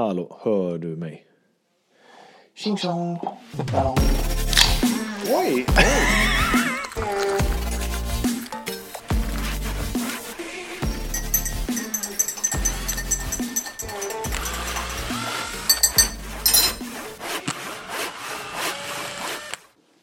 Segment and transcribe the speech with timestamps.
[0.00, 1.26] Hallå, hör du mig?
[2.54, 3.18] Tjing tjong.
[5.36, 5.66] Oj!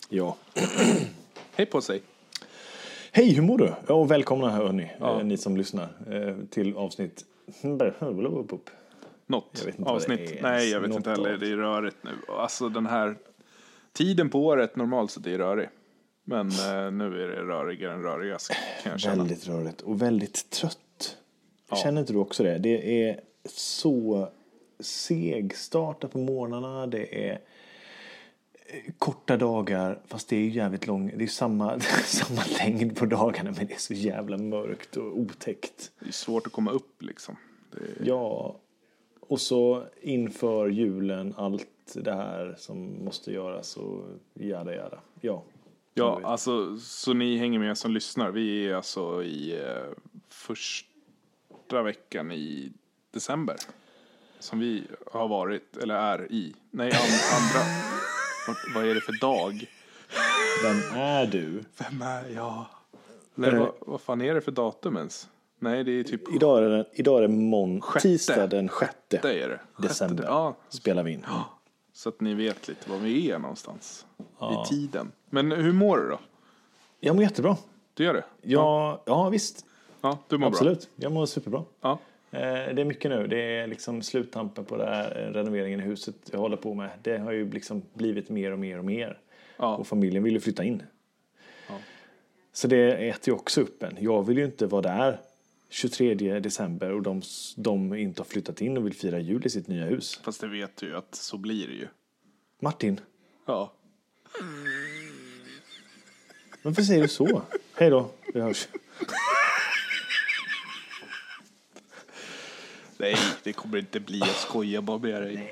[0.09, 0.35] Ja.
[1.55, 2.01] Hej på sig.
[3.11, 3.73] Hej, hur mår du?
[3.87, 5.19] Ja, och välkomna hörni, Ja.
[5.19, 7.25] eh, ni som lyssnar eh, till avsnitt...
[9.27, 10.37] Något avsnitt.
[10.41, 11.37] Nej, jag vet Något inte heller.
[11.37, 12.11] Det är rörigt nu.
[12.27, 13.15] Alltså den här
[13.93, 15.69] tiden på året normalt sett är rörig.
[16.23, 18.51] Men eh, nu är det rörigare än rörigast
[18.83, 19.15] kan jag känna.
[19.15, 21.17] Väldigt rörigt och väldigt trött.
[21.69, 21.75] Ja.
[21.75, 22.57] Känner inte du också det?
[22.57, 24.29] Det är så
[24.79, 26.87] segstartat på morgnarna.
[26.87, 27.33] Det är
[28.65, 31.13] eh, korta dagar, fast det är jävligt lång.
[31.17, 35.91] Det är samma, samma längd på dagarna, men det är så jävla mörkt och otäckt.
[35.99, 37.35] Det är svårt att komma upp liksom.
[37.73, 38.55] Är, Ja,
[39.27, 44.99] och så inför julen allt det här som måste göras och jada jada.
[45.21, 45.43] Ja.
[45.93, 48.31] ja, alltså så ni hänger med som lyssnar.
[48.31, 49.83] Vi är alltså i eh,
[50.29, 52.71] första veckan i
[53.11, 53.55] december.
[54.39, 56.55] Som vi har varit, eller är i.
[56.71, 56.97] Nej, an,
[57.37, 57.67] andra.
[58.47, 59.65] Vad- vad är det för dag?
[60.63, 61.63] Vem är du?
[61.77, 62.65] Vem är jag?
[63.47, 63.59] Eh.
[63.59, 65.29] vad, vad fan är det för datum ens?
[65.59, 68.07] Nej, det är typ Idag är det, idag är det mån, Sjätte.
[68.07, 69.59] tisdag den sjätte det är det.
[69.73, 70.23] Sjätte, december.
[70.23, 71.25] Ja, Spelar vi in.
[71.93, 74.05] så att ni vet lite var vi är någonstans
[74.41, 75.11] i tiden.
[75.29, 76.19] Men hur mår du då?
[76.99, 77.57] Jag mår jättebra.
[77.93, 78.23] Du gör det?
[78.41, 79.65] Ja, ja visst.
[80.01, 80.47] Ja, du mår bra?
[80.47, 80.89] Absolut.
[80.95, 81.63] Jag mår superbra.
[81.81, 81.99] Ja.
[82.31, 83.27] Eh, Det är mycket nu.
[83.27, 86.89] Det är liksom sluttampen på det här eh, renoveringen i huset jag håller på med.
[87.01, 89.19] Det har ju liksom blivit mer och mer och mer.
[89.57, 89.75] Ja.
[89.77, 90.83] Och familjen vill ju flytta in.
[91.69, 91.73] Ja.
[92.53, 93.97] Så det äter ju också upp en.
[93.99, 95.19] Jag vill ju inte vara där
[95.69, 97.21] 23 december och de,
[97.55, 100.19] de inte har flyttat in och vill fira jul i sitt nya hus.
[100.23, 101.87] Fast det vet du ju att så blir det ju.
[102.61, 102.99] Martin,
[103.47, 103.73] Ja.
[106.63, 107.41] varför säger du så?
[107.75, 108.67] Hej då, vi hörs.
[112.97, 114.19] Nej, det kommer inte bli.
[114.19, 115.51] Jag skojar bara med dig.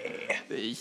[0.50, 0.76] Nej.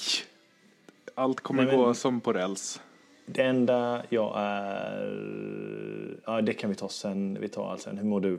[1.15, 2.81] Allt kommer Nej, men- gå som på räls.
[3.27, 6.21] Det enda jag är...
[6.27, 7.41] Ja, det kan vi ta sen.
[7.41, 7.99] Vi tar allt sen.
[7.99, 8.39] Hur mår du?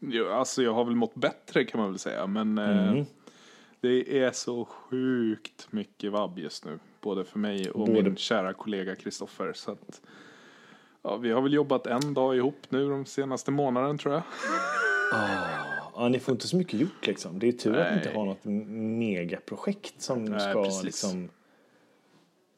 [0.00, 2.26] Jo, Alltså jag har väl mått bättre kan man väl säga.
[2.26, 3.04] Men eh,
[3.80, 6.78] det är så sjukt mycket vabb just nu.
[7.00, 9.52] Både för mig och Både- min kära kollega Kristoffer.
[9.54, 10.00] Så att,
[11.02, 14.22] ja, vi har väl jobbat en dag ihop nu de senaste månaden tror jag.
[15.94, 17.38] Ja, ni får inte så mycket gjort liksom.
[17.38, 18.18] Det är tur att ni inte Nej.
[18.18, 18.44] har något
[18.98, 20.84] megaprojekt som Nej, ska precis.
[20.84, 21.28] liksom...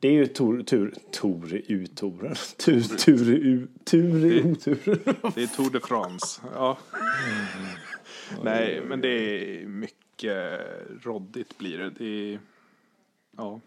[0.00, 2.34] Det är ju tur, tur, tur i uturen.
[2.58, 4.98] Tur, tur, u- tur i oturen.
[5.34, 6.40] Det är Tour de France.
[6.54, 6.78] Ja.
[8.44, 10.60] Nej, men det är mycket
[11.02, 11.90] råddigt blir det.
[11.90, 12.40] Det är,
[13.36, 13.60] ja.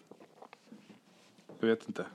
[1.60, 2.06] Jag vet inte.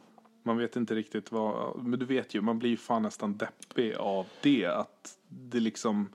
[0.43, 3.95] Man vet inte riktigt vad, men du vet ju, man blir ju fan nästan deppig
[3.95, 4.67] av det.
[4.67, 6.09] Att det liksom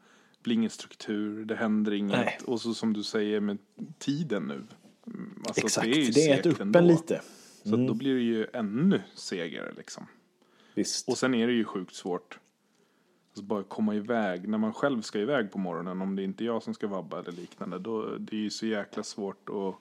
[0.44, 2.12] blir ingen struktur, det händer inget.
[2.19, 2.40] Nej.
[2.46, 3.58] Och så som du säger med
[4.00, 4.53] tiden nu.
[5.08, 6.80] Mm, Alltså, Exakt, ju det äter segt upp ändå.
[6.81, 7.22] lite.
[7.63, 10.07] Så att då blir det ju ännu segare liksom.
[10.75, 11.09] Visst.
[11.09, 12.40] Och sen är det ju sjukt svårt.
[13.29, 14.47] Alltså bara komma iväg.
[14.50, 16.01] När man själv ska iväg på morgonen.
[16.01, 17.79] Om det inte är jag som ska vabba eller liknande.
[17.79, 19.50] Då det är ju så jäkla svårt.
[19.50, 19.75] Och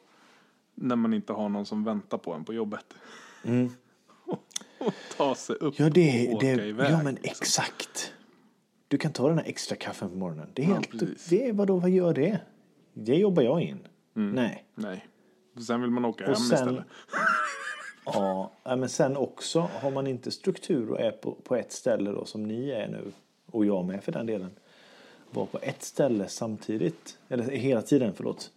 [0.74, 2.94] när man inte har någon som väntar på en på jobbet.
[4.78, 6.92] och ta sig upp Ja, det, och åka det, iväg.
[6.92, 7.30] ja men liksom.
[7.30, 8.12] exakt.
[8.88, 10.48] Du kan ta den här extra kaffen på morgonen.
[10.54, 10.90] Det är Ja, helt...
[10.90, 11.26] precis.
[11.26, 12.40] det, vadå, vad gör det?
[12.94, 13.86] Det jobbar jag in.
[14.14, 14.64] Nej.
[14.74, 15.06] Nej.
[15.66, 16.84] Sen vill man åka Och hem sen, istället.
[18.04, 22.10] ja, ja, men sen också har man inte struktur och är på, på ett ställe
[22.10, 23.12] då som ni är nu
[23.46, 24.50] och jag med för den delen.
[25.30, 28.50] Var på ett ställe samtidigt, eller hela tiden, förlåt.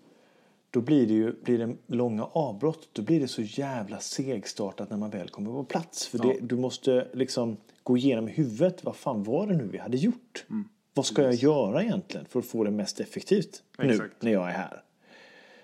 [0.69, 2.89] Då blir det ju blir det långa avbrott.
[2.93, 6.07] Då blir det så jävla segstartat när man väl kommer på plats.
[6.07, 8.83] För det, du måste liksom gå igenom i huvudet.
[8.83, 10.45] Vad fan var det nu vi hade gjort?
[10.49, 10.69] Mm.
[10.93, 14.21] Vad ska jag göra egentligen för att få det mest effektivt nu Exakt.
[14.21, 14.83] när jag är här?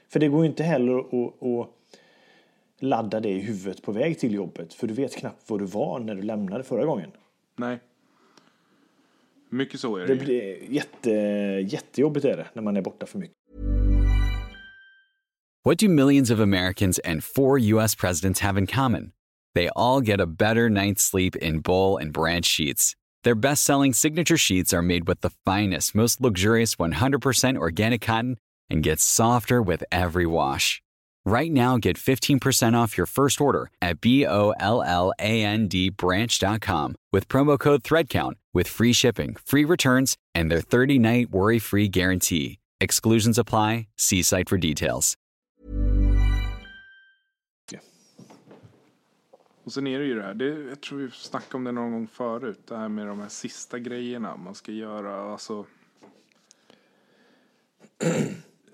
[0.08, 1.70] För det går ju inte heller att
[2.82, 4.74] ladda det i huvudet på väg till jobbet.
[4.74, 7.12] För du vet knappt var du var när du lämnade förra gången.
[7.58, 7.80] Nej.
[9.50, 11.12] Mycket så är det, Det blir jätte,
[11.68, 13.36] jättejobbigt är det när man är borta för mycket.
[15.64, 17.96] What do millions of Americans and four U.S.
[17.96, 19.12] presidents have in common?
[19.54, 22.96] They all get a better night's sleep in Bowl and Branch sheets.
[23.24, 28.38] Their best selling signature sheets are made with the finest, most luxurious 100% organic cotton
[28.72, 30.82] and get softer with every wash.
[31.26, 38.34] Right now, get 15% off your first order at B-O-L-L-A-N-D branch.com with promo code THREADCOUNT
[38.54, 42.58] with free shipping, free returns, and their 30-night worry-free guarantee.
[42.80, 43.88] Exclusions apply.
[43.98, 45.16] See site for details.
[49.64, 51.92] Och sen är det ju det här, det, jag tror vi snackade om det någon
[51.92, 55.66] gång förut, det här med de här sista grejerna man ska göra, alltså...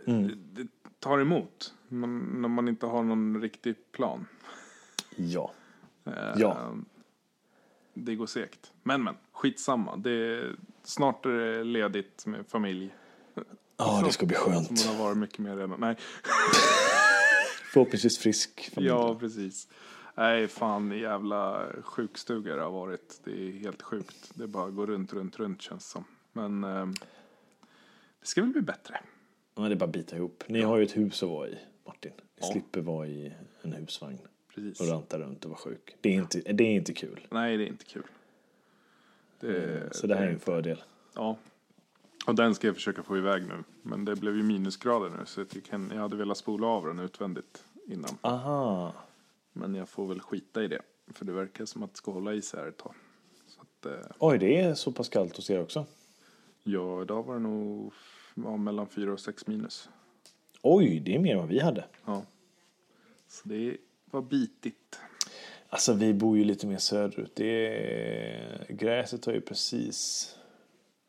[0.08, 0.28] Mm.
[0.28, 1.74] Det, det tar emot.
[1.88, 4.25] Man, när man inte har någon riktig plan.
[5.16, 5.51] Ja.
[6.06, 6.75] Eh, Ja.
[7.94, 8.72] Det går segt.
[8.84, 9.95] Men men, skitsamma.
[9.98, 10.44] Det,
[10.84, 12.94] snart är det ledigt med familj.
[13.78, 14.69] Ja, det ska bli Som skönt.
[14.86, 15.80] man har varit mycket mer redan.
[15.80, 15.95] Nej,
[17.74, 18.88] Förhoppningsvis frisk familj.
[18.89, 19.68] ja precis.
[20.16, 23.22] Nej, fan jävla sjukstuga det har varit.
[23.24, 24.31] Det är helt sjukt.
[24.36, 26.04] Det bara går runt, runt, runt känns som.
[26.34, 26.86] Men eh,
[28.19, 29.00] det ska väl bli bättre.
[29.56, 30.44] Men det är bara bita ihop.
[30.48, 31.57] Ni har ju ett hus att vara i,
[31.88, 32.12] Martin.
[32.18, 32.48] Ni Ja.
[32.51, 34.19] slipper vara i en husvagn
[34.56, 34.80] Precis.
[34.81, 35.95] och ranta runt och vara sjuk.
[36.01, 37.28] Det är inte, det är inte kul.
[37.31, 38.04] Nej, det är inte kul.
[39.39, 40.84] Det, Så det här är en fördel.
[41.16, 41.38] Ja.
[42.28, 43.63] Och den ska jag försöka få iväg nu.
[43.81, 47.00] Men det blev ju minusgrader nu så jag, kan, jag hade velat spola av den
[47.00, 48.18] utvändigt innan.
[48.22, 48.94] Aha.
[49.54, 50.81] Men jag får väl skita i det.
[51.07, 52.94] För det verkar som att det ska hålla i sig här ett tag.
[53.57, 55.86] Att, eh, Oj, det är så pass kallt hos er också.
[56.63, 57.94] ja, idag var det nog
[58.36, 59.89] ja, mellan 4 och 6 minus.
[60.69, 61.86] Oj, det är mer än vad vi hade.
[62.06, 62.24] Ja.
[63.28, 63.78] Så det
[64.12, 65.00] var bitigt.
[65.69, 67.31] Alltså vi bor ju lite mer söderut.
[67.36, 68.66] Det är...
[68.69, 70.36] Gräset har ju precis...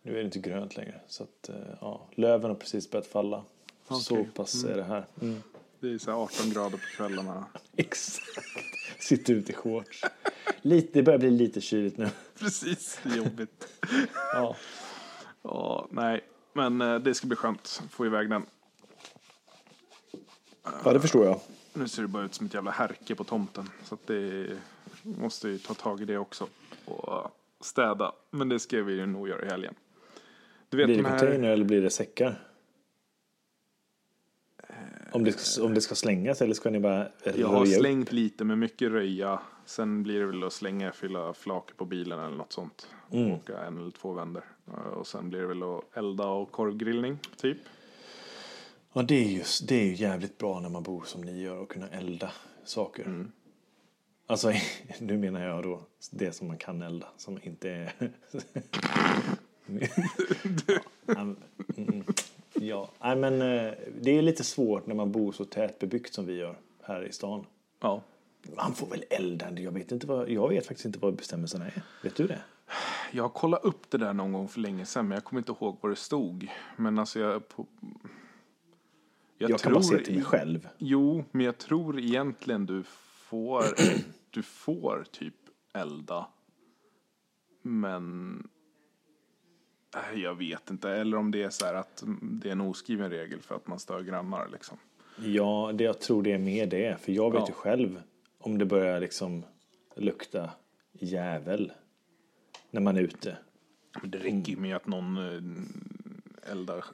[0.02, 1.00] Nu är det inte grönt längre.
[1.06, 3.44] Så att, eh, ja, löven har precis börjat falla.
[3.88, 4.28] Så Okej.
[4.34, 5.06] pass är det här.
[5.20, 5.42] Mm.
[5.80, 7.46] Det är så här 18 grader på kvällarna.
[7.76, 8.26] Exakt.
[8.98, 10.04] Sitter ute i shorts.
[10.62, 12.08] Lite, det börjar bli lite kyligt nu.
[12.38, 13.68] Precis, det är jobbigt.
[14.32, 14.56] Ja.
[15.42, 16.24] Ja, nej.
[16.52, 18.46] Men eh, det ska bli skönt att få iväg den.
[20.84, 21.40] Ja, det förstår jag.
[21.72, 23.70] Nu ser det bara ut som ett jävla härke på tomten.
[23.84, 24.46] Så att det
[25.02, 26.46] måste ju ta tag i det också.
[26.84, 27.30] Och
[27.60, 28.12] städa.
[28.30, 29.74] Men det ska vi ju nog göra i helgen.
[30.68, 31.18] Du vet Blir det de här...
[31.18, 32.44] container eller blir det säckar?
[35.12, 37.80] Om det, ska, om det ska slängas eller ska ni bara Jag har röja upp?
[37.80, 39.40] slängt lite med mycket röja.
[39.64, 42.86] Sen blir det väl att slänga, fylla flak på bilen eller något sånt.
[43.12, 43.32] Mm.
[43.32, 44.44] Åka en eller två vändor.
[44.94, 47.58] Och sen blir det väl att elda och korvgrillning, typ.
[48.92, 51.56] Ja, det är, just, det är ju jävligt bra när man bor som ni gör
[51.56, 52.30] och kunna elda
[52.64, 53.04] saker.
[53.04, 53.32] Mm.
[54.26, 54.52] Alltså,
[54.98, 55.80] nu menar jag då
[56.10, 57.92] det som man kan elda, som inte är...
[61.06, 61.20] ja,
[61.76, 62.04] mm,
[62.54, 66.36] ja, nej men eh, det är lite svårt när man bor så tätbebyggt som vi
[66.36, 67.46] gör här i stan.
[67.80, 68.02] Ja.
[68.56, 71.82] Man får väl elda, jag vet, inte vad, jag vet faktiskt inte vad bestämmelserna är.
[72.02, 72.40] Vet du det?
[73.12, 75.52] Jag har kollat upp det där någon gång för länge sedan, men jag kommer inte
[75.52, 76.50] ihåg vad det stod.
[76.76, 77.48] Men alltså jag...
[77.48, 77.66] På,
[79.38, 80.68] Jag, kan bara se till mig själv.
[80.78, 82.82] Jo, men jag tror egentligen du
[83.28, 83.64] får,
[84.30, 85.34] du får typ
[85.74, 86.26] elda.
[87.62, 88.42] Men
[89.94, 90.90] Nej, jag vet inte.
[90.90, 93.78] Eller om det är så här att det är en oskriven regel för att man
[93.78, 94.78] stör grannar liksom.
[95.24, 97.00] Ja, det, jag tror det är mer det.
[97.00, 97.46] För jag vet Ja.
[97.48, 98.02] ju själv
[98.38, 99.44] om det börjar liksom
[99.96, 100.50] lukta
[100.92, 101.72] jävel
[102.70, 103.36] när man är ute.
[104.02, 106.84] Det räcker ju med att någon eh, eldar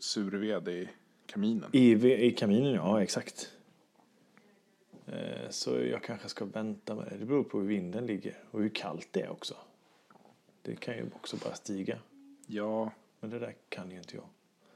[0.00, 0.88] surved i
[1.26, 1.70] kaminen.
[1.72, 1.92] I,
[2.26, 3.52] I kaminen, ja exakt.
[5.06, 7.16] Eh, Så jag kanske ska vänta med det.
[7.18, 9.54] Det beror på hur vinden ligger och hur kallt det är också.
[10.62, 11.98] Det kan ju också bara stiga.
[12.46, 12.90] Ja,
[13.20, 14.24] Men det där kan ju inte jag.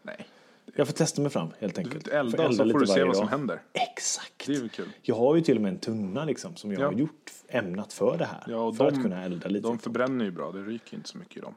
[0.02, 0.26] nej.
[0.75, 2.08] Jag får testa mig fram helt Du enkelt.
[2.08, 3.31] får elda och elda så får du se vad som dag.
[3.31, 3.62] händer.
[3.73, 4.47] Exakt.
[4.47, 4.88] Det är kul.
[5.02, 6.87] Jag har ju till och med en tunna liksom som jag Ja.
[6.87, 8.45] har gjort ämnat för det här.
[8.49, 9.69] Ja, för de- att kunna elda lite.
[9.69, 11.54] De förbränner ju bra, det ryker inte så mycket i dem.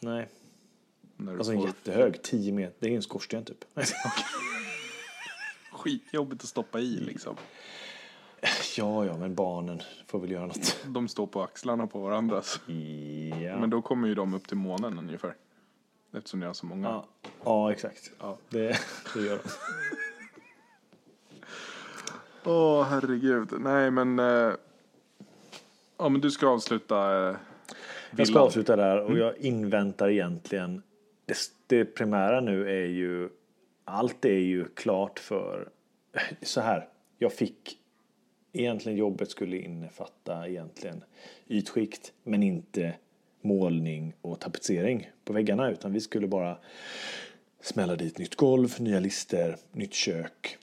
[0.00, 0.39] Nej, du
[1.28, 3.64] alltså en får jättehög, 10 meter, det är en skorsten typ.
[5.72, 7.36] skitjobbigt att stoppa i liksom.
[8.76, 10.76] ja, ja, men barnen får väl göra något.
[10.86, 12.60] De står på axlarna på varandras.
[13.42, 15.34] Ja, Men då kommer ju de upp till månen ungefär.
[16.12, 16.88] Eftersom ni har så många.
[16.88, 17.06] ja,
[17.44, 18.10] ja exakt.
[18.20, 18.38] Ja.
[18.48, 18.78] Det,
[19.14, 19.50] det gör de.
[22.44, 23.48] Åh herregud.
[23.60, 24.18] Nej men.
[24.18, 24.52] Eh,
[25.98, 27.28] ja men du ska avsluta.
[27.28, 27.36] Eh,
[28.16, 30.82] Jag ska avsluta där och jag inväntar egentligen
[31.30, 33.28] det, det primära nu är ju
[33.84, 35.68] allt är ju klart för
[36.42, 36.88] så här.
[37.18, 37.78] Jag fick
[38.52, 41.04] egentligen jobbet skulle innefatta egentligen
[41.48, 42.94] ytskikt men inte
[43.40, 46.58] målning och tapetsering på väggarna utan vi skulle bara
[47.60, 50.58] smälla dit nytt golv, nya lister, nytt kök.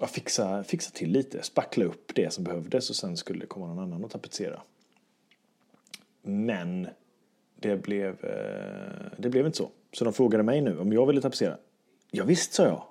[0.00, 3.66] och fixa, fixa till lite, spackla upp det som behövdes och sen skulle det komma
[3.66, 4.62] någon annan och tapetsera.
[6.22, 6.88] Men
[7.56, 9.70] det blev, eh, det blev inte så.
[9.92, 11.58] Så de frågade mig nu om jag ville tapetsera.
[12.10, 12.82] Ja, visst, sa jag.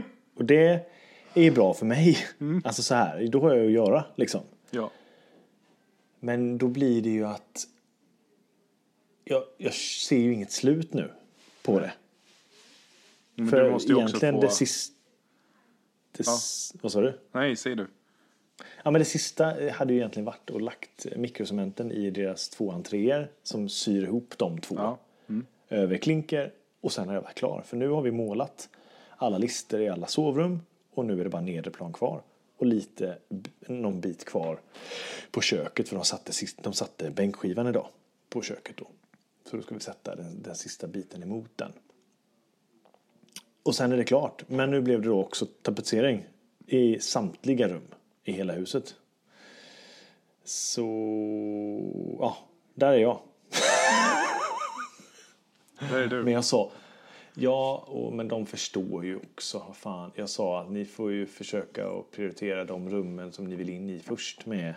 [0.34, 0.86] Och det
[1.34, 2.18] är ju bra för mig.
[2.64, 4.40] Alltså så här, då har jag att göra liksom.
[4.70, 4.90] Ja.
[6.20, 7.66] Men då blir det ju att
[9.24, 11.10] jag, jag ser ju inget slut nu
[11.62, 11.92] på det.
[13.34, 14.40] Men För du måste ju också egentligen få.
[14.40, 14.94] det sista...
[16.16, 17.18] Det, s- Vad sa du?
[17.32, 17.86] Nej, säg du.
[18.84, 23.30] Ja, men det sista hade ju egentligen varit och lagt mikrocementen i deras två entréer
[23.42, 24.74] som syr ihop de två.
[24.78, 24.98] Ja.
[25.74, 27.62] Över klinker och sen har jag varit klar.
[27.66, 28.68] För nu har vi målat
[29.16, 30.60] alla lister i alla sovrum
[30.94, 32.22] och nu är det bara nedre plan kvar.
[32.56, 33.18] Och lite,
[33.60, 34.60] någon bit kvar
[35.30, 37.88] på köket för de satte, de satte bänkskivan idag
[38.28, 38.86] på köket då.
[39.50, 41.72] Så då ska vi sätta den, den sista biten emot den.
[43.62, 44.44] Och sen är det klart.
[44.48, 46.26] Men nu blev det då också tapetsering
[46.66, 47.88] i samtliga rum
[48.24, 48.94] i hela huset.
[50.44, 50.86] Så,
[52.20, 52.36] ja,
[52.74, 53.20] där är jag.
[56.24, 56.70] Men jag sa,
[57.34, 59.66] ja, och, men de förstår ju också.
[59.74, 60.10] Fan.
[60.14, 63.90] Jag sa att ni får ju försöka att prioritera de rummen som ni vill in
[63.90, 64.74] i först med.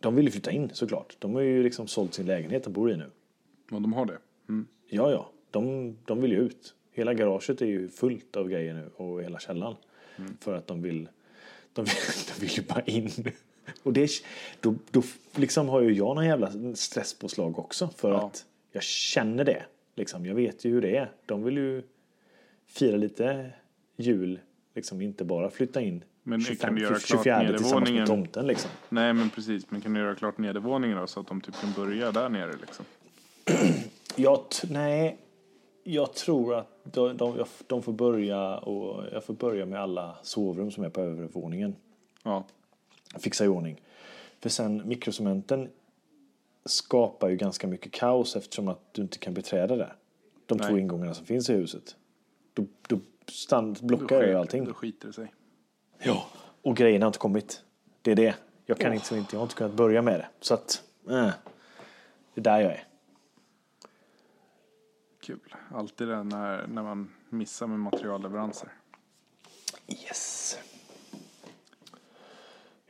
[0.00, 1.16] De vill ju flytta in såklart.
[1.18, 3.10] De har ju liksom sålt sin lägenhet de bor i nu.
[3.70, 4.18] Och de har det.
[4.48, 4.66] Mm.
[4.88, 6.74] Ja, ja, de, de vill ju ut.
[6.92, 9.76] Hela garaget är ju fullt av grejer nu och hela källaren.
[10.40, 11.08] För att de vill,
[11.72, 11.94] de vill,
[12.34, 13.10] de vill ju bara in.
[13.82, 14.10] Och det,
[14.60, 15.02] då, då
[15.34, 17.88] liksom har ju jag någon jävla stresspåslag också.
[17.96, 18.26] För Ja.
[18.26, 19.62] att jag känner det.
[19.94, 21.12] Liksom, jag vet ju hur det är.
[21.26, 21.82] De vill ju
[22.66, 23.50] fira lite
[23.96, 24.38] jul.
[24.74, 28.46] Liksom inte bara flytta in Men 25, kan du göra klart 24 tillsammans med tomten
[28.46, 28.70] liksom.
[28.88, 31.72] Nej men precis, men kan du göra klart nedervåningen då så att de typ kan
[31.72, 32.84] börja där nere liksom?
[34.16, 35.18] Jag, nej,
[35.84, 40.70] jag tror att de, de, de får börja och jag får börja med alla sovrum
[40.70, 41.76] som är på övervåningen.
[42.22, 42.44] Ja,
[43.18, 43.80] Fixa i ordning.
[44.40, 45.68] För sen mikrocementen
[46.64, 49.96] skapar ju ganska mycket kaos eftersom att du inte kan beträda där.
[50.46, 50.80] De två Nej.
[50.80, 51.96] ingångarna som finns i huset.
[52.52, 54.64] Då, då stand, blockar ju allting.
[54.64, 55.34] då skiter det sig.
[55.98, 56.26] Ja.
[56.62, 57.62] Och grejerna har inte kommit.
[58.02, 58.34] Det är det.
[58.66, 60.28] Jag kan inte, inte, jag har inte kunnat börja med det.
[60.40, 61.30] Så att, eh,
[62.34, 62.84] det är där jag är.
[65.20, 65.54] Kul.
[65.74, 68.68] Alltid det när, när man missar med materialleveranser.
[69.88, 70.58] Yes.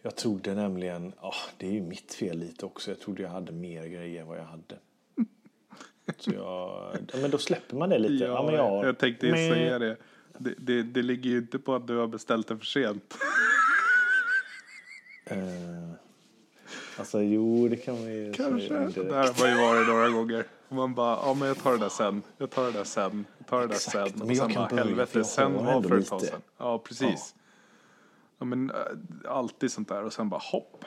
[0.02, 3.52] Jag trodde nämligen, ja det är ju mitt fel lite också, jag trodde jag hade
[3.52, 4.78] mer grejer än vad jag hade.
[6.18, 6.42] Så jag,
[7.12, 8.24] ja, men då släpper man det lite.
[8.24, 9.96] Ja, men jag, jag tänkte ju men- säga det.
[10.38, 10.82] Det, det.
[10.82, 13.14] det ligger ju inte på att du har beställt det för sent.
[15.26, 15.36] Eh,
[16.98, 18.66] alltså jo, det kan man ju Kanske.
[18.76, 18.94] indirekt.
[18.94, 20.44] Där har ju varit några gånger.
[20.68, 22.22] Man bara, ja men jag tar det där sen.
[22.38, 23.26] Jag tar det där sen.
[23.38, 24.10] Jag tar det där Exakt.
[24.10, 24.18] sen.
[24.18, 26.40] Men Och jag sen bara, börja, helvete, sen var för ett tag sedan.
[26.58, 27.34] Ja, precis.
[27.34, 27.39] Ja.
[28.44, 28.76] Men äh,
[29.28, 30.04] alltid sånt där.
[30.04, 30.84] Och sen bara hopp.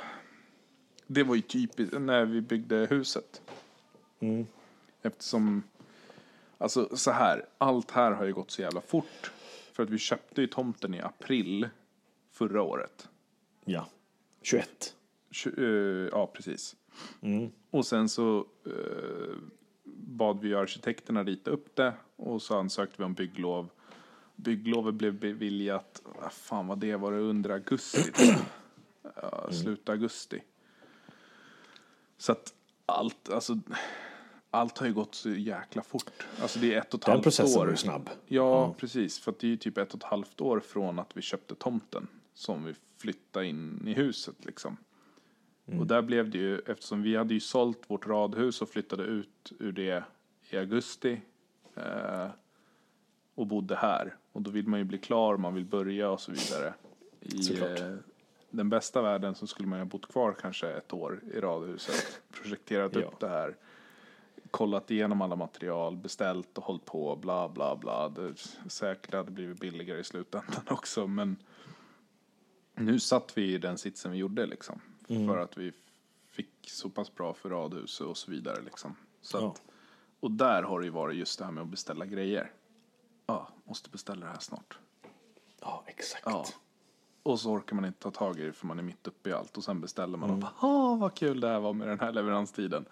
[1.07, 3.41] Det var ju typiskt när vi byggde huset.
[4.19, 4.48] Mm.
[5.01, 5.63] Eftersom,
[6.57, 9.31] alltså så här, allt här har ju gått så jävla fort.
[9.74, 11.69] För att vi köpte ju tomten i april
[12.31, 13.10] förra året.
[13.65, 13.88] Ja,
[14.41, 14.95] 21.
[15.31, 15.60] Tju-
[16.05, 16.75] eh, ja, precis.
[17.69, 19.36] Och sen så eh,
[19.95, 23.69] bad vi arkitekterna rita upp det och så ansökte vi om bygglov.
[24.36, 28.12] Bygglovet blev beviljat, fan vad det var, det under augusti.
[29.22, 30.44] Ja, Slutet augusti.
[32.18, 32.54] Så att
[32.86, 33.60] allt, alltså
[34.52, 36.12] allt har ju gått så jäkla fort.
[36.42, 37.66] Alltså det är ett och ett Den halvt processen år.
[37.66, 38.10] var ju snabb.
[38.25, 39.20] Ja, precis.
[39.20, 42.08] För det är ju typ ett och ett halvt år från att vi köpte tomten
[42.34, 44.78] som vi flyttade in i huset liksom.
[45.80, 49.52] Och där blev det ju, eftersom vi hade ju sålt vårt radhus och flyttade ut
[49.60, 50.04] ur det
[50.50, 51.22] i augusti
[51.75, 52.28] eh,
[53.36, 54.16] och bodde här.
[54.32, 56.74] Och då vill man ju bli klar, man vill börja och så vidare.
[57.20, 57.96] I eh,
[58.50, 62.96] den bästa världen så skulle man ha bott kvar kanske ett år i radhuset, projekterat
[62.96, 63.02] Ja.
[63.02, 63.56] upp det här
[64.52, 68.10] kollat igenom alla material, beställt och hållit på, bla bla bla.
[68.10, 68.34] Det
[68.68, 71.36] säkert hade blivit billigare i slutändan också, men
[72.75, 74.82] nu satt vi i den sitsen vi gjorde liksom.
[75.08, 75.72] För att vi
[76.30, 78.96] fick så pass bra för radhus och så vidare liksom.
[79.22, 79.48] Så Ja.
[79.48, 79.62] att,
[80.20, 82.52] och där har det ju varit just det här med att beställa grejer.
[83.63, 84.77] Måste beställa det här snart.
[85.62, 86.24] Ja, exakt.
[86.25, 86.46] Ja.
[87.24, 89.34] Och så orkar man inte ta tag i det för man är mitt uppe i
[89.34, 89.58] allt.
[89.58, 90.43] Och sen beställer man Mm.
[90.43, 92.86] och bara, ah vad kul det här var med den här leveranstiden.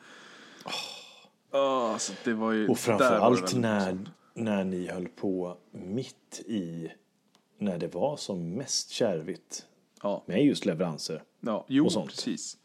[1.51, 1.98] Oh.
[1.98, 3.98] så det var ju, Och framförallt när,
[4.34, 6.92] när ni höll på mitt i
[7.58, 9.66] när det var som mest kärvigt
[10.04, 11.24] Ja, med just leveranser.
[11.40, 12.10] ja jo och sånt.
[12.10, 12.58] precis.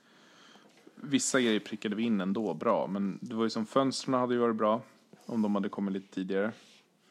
[0.95, 2.87] Vissa grejer prickade vi in ändå bra.
[2.87, 4.81] Men det var ju som fönstren hade ju varit bra.
[5.27, 6.53] Om de hade kommit lite tidigare.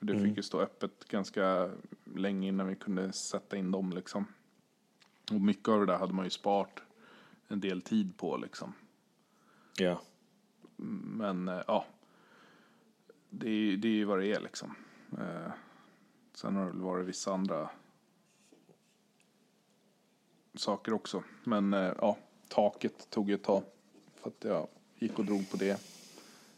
[0.06, 0.30] För det Mm.
[0.30, 1.72] fick ju stå öppet ganska
[2.16, 4.26] länge innan vi kunde sätta in dem liksom.
[5.32, 6.80] Och mycket av det där hade man ju sparat
[7.48, 8.74] en del tid på liksom.
[9.78, 10.02] Ja.
[10.76, 11.86] Men eh, ja,
[13.30, 14.76] det är, det är ju vad det är liksom.
[15.20, 15.52] Eh,
[16.34, 17.70] sen har det väl varit vissa andra
[20.54, 21.24] saker också.
[21.44, 23.64] Men eh, ja, taket tog ju ett tag.
[24.16, 25.82] För att jag gick och drog på det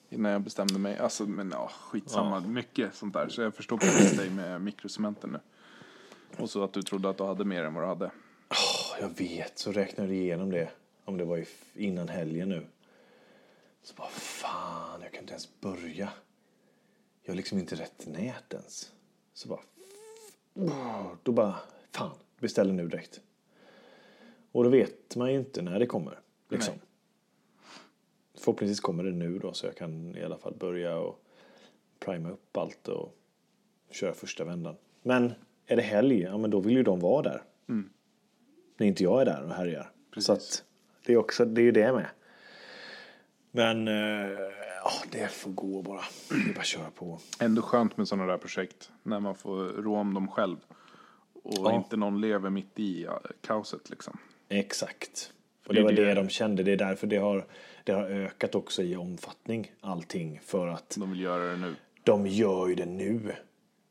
[0.10, 0.98] innan jag bestämde mig.
[0.98, 2.40] Alltså, men ja, skitsamma.
[2.40, 3.30] Mycket sånt där.
[3.30, 5.40] Så jag förstår precis dig med mikrocementen nu.
[6.38, 8.12] Och så att du trodde att du hade mer än vad du hade.
[9.00, 10.70] jag vet, så räknade jag igenom det.
[11.06, 12.68] Om det var innan helgen nu.
[13.84, 16.10] Så bara, fan, jag kan inte ens börja.
[17.24, 18.92] Jag har liksom inte rätt nät ens.
[19.34, 19.62] Så bara,
[21.24, 21.56] då bara,
[21.92, 23.22] fan, beställer nu direkt.
[24.52, 26.20] Och då vet man ju inte när det kommer.
[26.50, 26.74] Liksom.
[26.74, 26.87] Nej.
[28.40, 31.24] Förhoppningsvis kommer det nu då så jag kan i alla fall börja och
[32.00, 33.16] prima upp allt och
[33.92, 34.76] köra första vändan.
[35.04, 35.34] Men
[35.66, 37.44] är det helg, ja men då vill ju de vara där.
[38.78, 39.92] När inte jag är där och härjar.
[40.18, 40.64] Så att
[41.06, 42.06] det är också, det är ju det med.
[43.52, 43.94] Men eh,
[44.84, 46.02] ja, det får gå bara.
[46.30, 47.20] Det är bara att köra på.
[47.40, 48.92] Ändå skönt med sådana där projekt.
[49.04, 50.58] När man får rå om dem själv.
[51.44, 51.76] Och Ja.
[51.76, 53.08] inte någon lever mitt i
[53.42, 54.18] kaoset liksom.
[54.50, 55.34] Exakt.
[55.68, 56.64] Och det det var det- det de kände.
[56.64, 57.46] Det är därför det har,
[57.88, 60.40] det har ökat också i omfattning allting.
[60.44, 61.76] För att De vill göra det nu.
[62.04, 63.32] de gör ju det nu.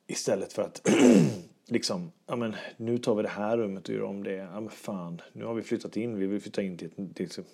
[0.06, 0.88] Istället för att
[1.68, 4.32] liksom, ja men nu tar vi det här rummet och gör om det.
[4.32, 6.18] Ja men fan, nu har vi flyttat in.
[6.18, 7.44] Vi vill flytta in till ett, till,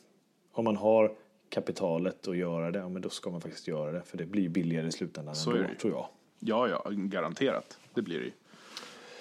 [0.53, 1.15] om man har
[1.49, 4.03] kapitalet att göra det, ja men då ska man faktiskt göra det.
[4.03, 6.09] För det blir billigare i slutändan Så ändå, tror jag.
[6.39, 7.79] Ja, ja, garanterat.
[7.95, 8.33] Det blir det ju.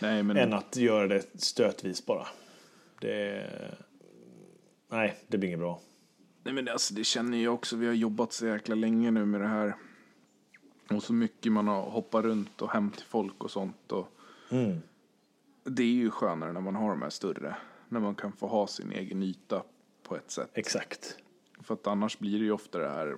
[0.01, 2.27] Nej, men Än att göra det stötvis bara.
[3.01, 3.45] Det...
[4.89, 5.79] Nej, det blir inget bra.
[6.43, 7.75] Nej men alltså, det känner jag också.
[7.77, 9.75] Vi har jobbat så jäkla länge nu med det här.
[10.89, 13.91] Och så mycket man har hoppat runt och hem till folk och sånt.
[13.91, 14.07] Och
[15.63, 17.55] Det är ju skönare när man har de här större.
[17.89, 19.63] När man kan få ha sin egen yta
[20.03, 20.49] på ett sätt.
[20.53, 21.17] Exakt.
[21.61, 23.17] För att annars blir det ju ofta det här.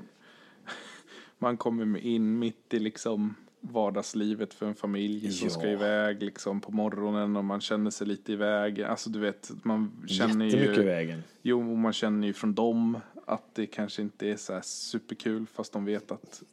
[1.39, 5.53] Man kommer in mitt i liksom vardagslivet för en familj som Ja.
[5.53, 8.82] ska iväg liksom på morgonen och man känner sig lite iväg.
[8.82, 10.82] Alltså du vet, man känner Jättemycket ju.
[10.82, 11.24] i vägen.
[11.42, 15.86] Jo, man känner ju från dem att det kanske inte är så superkul fast de
[15.86, 16.44] vet att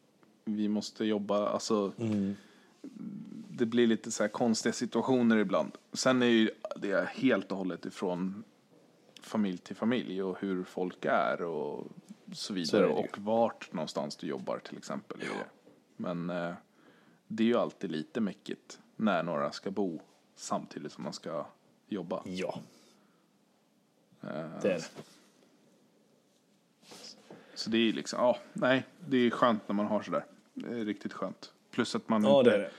[0.44, 1.48] vi måste jobba.
[1.48, 1.92] Alltså,
[3.48, 5.72] Det blir lite så här konstiga situationer ibland.
[5.92, 8.44] Sen är ju det helt och hållet ifrån
[9.20, 11.86] familj till familj och hur folk är och
[12.32, 12.86] så Så vidare.
[12.86, 12.92] ju.
[12.92, 15.18] och vart någonstans du jobbar till exempel.
[15.96, 16.52] Men eh,
[17.26, 20.00] det är ju alltid lite mäckigt när några ska bo
[20.36, 21.46] samtidigt som man ska
[21.88, 22.22] jobba.
[22.24, 22.60] Ja,
[24.22, 24.28] Eh,
[24.62, 24.90] det är det.
[27.60, 30.24] Så det är liksom, ja, nej, det är skönt när man har sådär.
[30.54, 31.52] Det är riktigt skönt.
[31.70, 32.70] Plus att man Ja, inte det det.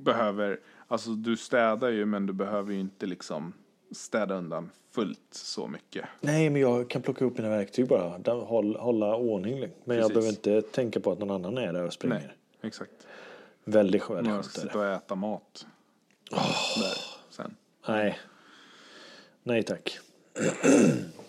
[0.00, 3.52] behöver, alltså du städar ju men du behöver ju inte liksom
[3.92, 6.04] städa undan fullt så mycket.
[6.20, 8.18] Nej, men jag kan plocka upp mina verktyg bara.
[8.18, 8.34] Där-
[8.80, 9.58] hålla ordning.
[9.84, 10.14] Men jag Precis.
[10.14, 12.16] behöver inte tänka på att någon annan är där och springer.
[12.16, 13.06] Nej, exakt.
[13.64, 14.28] Väldigt skönt.
[14.28, 15.66] Jag ska sitta och äta mat.
[16.30, 16.98] Där,
[17.30, 17.56] sen.
[17.88, 18.18] Nej.
[19.42, 19.98] Nej tack.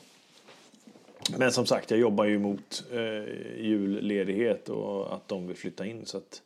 [1.38, 6.06] Men som sagt, jag jobbar ju mot eh, julledighet och att de vill flytta in.
[6.06, 6.42] Så att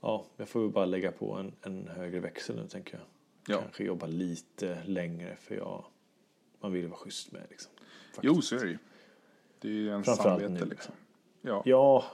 [0.00, 3.02] ja, jag får väl bara lägga på en, en högre växel nu tänker jag.
[3.56, 3.62] Ja.
[3.62, 5.84] Kanske jobba lite längre för jag,
[6.60, 7.72] man vill vara schysst med liksom.
[8.22, 8.78] Jo, så är det ju.
[9.60, 10.64] Det är ju en samvete nu.
[10.64, 10.94] liksom.
[11.42, 12.04] Ja, Ja,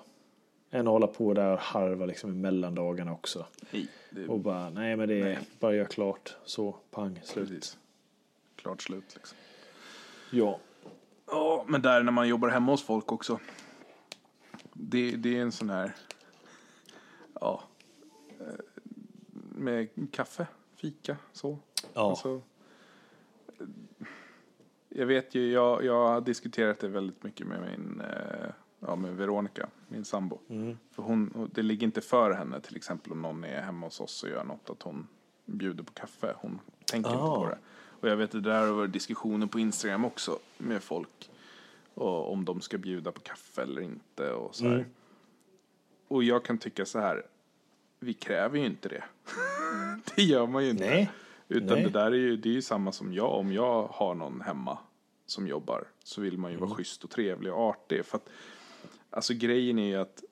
[0.70, 3.46] än att hålla på där och harva liksom i mellandagarna också.
[3.70, 6.36] nej, det Och bara, nej men det är bara göra klart.
[6.44, 7.48] Så, pang, slut.
[7.48, 7.78] precis.
[8.56, 9.38] Klart slut liksom.
[10.30, 10.58] Ja.
[11.26, 13.40] Ja, men där när man jobbar hemma hos folk också.
[14.72, 15.94] Det, det är en sån här,
[17.40, 17.62] ja,
[18.40, 18.46] eh,
[19.54, 21.58] med kaffe, fika, så.
[21.94, 22.00] Ja.
[22.10, 22.40] Alltså,
[23.60, 23.66] eh,
[24.88, 29.16] jag vet ju, jag, jag har diskuterat det väldigt mycket med min, eh, ja med
[29.16, 30.38] Veronica, min sambo.
[30.90, 34.22] För hon, det ligger inte för henne till exempel om någon är hemma hos oss
[34.22, 35.06] och gör något att hon
[35.44, 36.34] bjuder på kaffe.
[36.36, 37.36] Hon tänker inte Ah.
[37.36, 37.58] på det.
[38.00, 41.30] Och jag vet att det där har varit diskussioner på Instagram också med folk.
[41.94, 44.86] Och om de ska bjuda på kaffe eller inte och så här.
[46.08, 47.22] Och jag kan tycka så här,
[48.00, 49.04] vi kräver ju inte det.
[50.16, 50.86] det gör man ju inte.
[50.86, 51.10] Nej.
[51.48, 51.82] Utan Nej.
[51.84, 54.78] det där är ju, det är ju samma som jag, om jag har någon hemma
[55.26, 56.68] som jobbar så vill man ju Mm.
[56.68, 58.04] vara schysst och trevlig och artig.
[58.04, 58.28] För att,
[59.10, 60.24] alltså grejen är ju att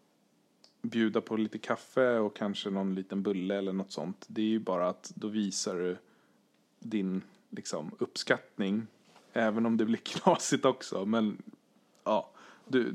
[0.82, 4.24] bjuda på lite kaffe och kanske någon liten bulle eller något sånt.
[4.28, 5.96] Det är ju bara att då visar du
[6.78, 7.22] din
[7.54, 8.86] liksom, uppskattning.
[9.32, 11.04] Även om det blir knasigt också.
[11.04, 11.42] Men
[12.04, 12.30] ja,
[12.68, 12.94] du,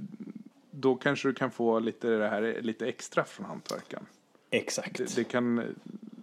[0.72, 4.06] då kanske du kan få lite, det här, lite extra från hantverkaren.
[4.50, 4.98] Exakt.
[4.98, 5.76] Det, det kan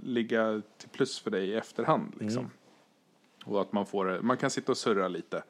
[0.04, 2.12] ligga till plus för dig i efterhand.
[2.20, 2.50] Liksom.
[3.44, 5.42] Och att man får man kan sitta och surra lite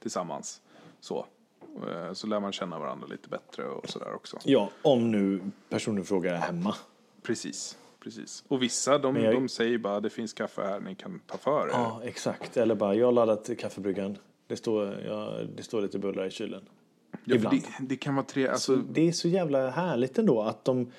[0.00, 0.62] tillsammans.
[1.00, 1.26] Så.
[1.88, 4.38] Eh, Så lär man känna varandra lite bättre och sådär också.
[4.44, 6.74] Ja, om nu personen i fråga är hemma.
[7.22, 8.44] Precis, precis.
[8.48, 11.66] Och vissa de, jag- de säger bara det finns kaffe här, ni kan ta för
[11.66, 11.70] er.
[11.72, 12.56] Ja, exakt.
[12.56, 14.18] Eller bara, jag har laddat kaffebryggan.
[14.46, 16.68] Det står, ja, det står lite bullar i kylen.
[17.24, 17.56] Ja, ibland.
[17.56, 20.92] det, det kan vara tre, alltså, Det är så jävla härligt ändå att de...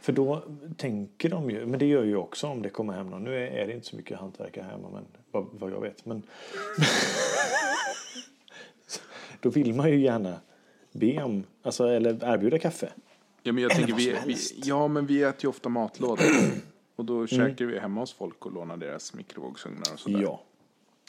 [0.00, 0.42] För då
[0.76, 3.24] tänker de ju, men det gör ju också om det kommer hem någon.
[3.24, 6.06] Nu är, är det inte så mycket hantverkare hemma, men vad, vad jag vet.
[6.06, 6.22] Men
[9.40, 10.40] då vill man ju gärna
[10.92, 12.92] be om, alltså, eller erbjuda kaffe.
[13.46, 14.54] Ja, men jag Eller tänker, vad vi, som vi, helst.
[14.56, 16.24] ja, men vi äter ju ofta matlådor.
[16.96, 17.26] Och då Mm.
[17.26, 20.20] käkar vi hemma hos folk och lånar deras mikrovågsugnar och sådär.
[20.22, 20.42] Ja.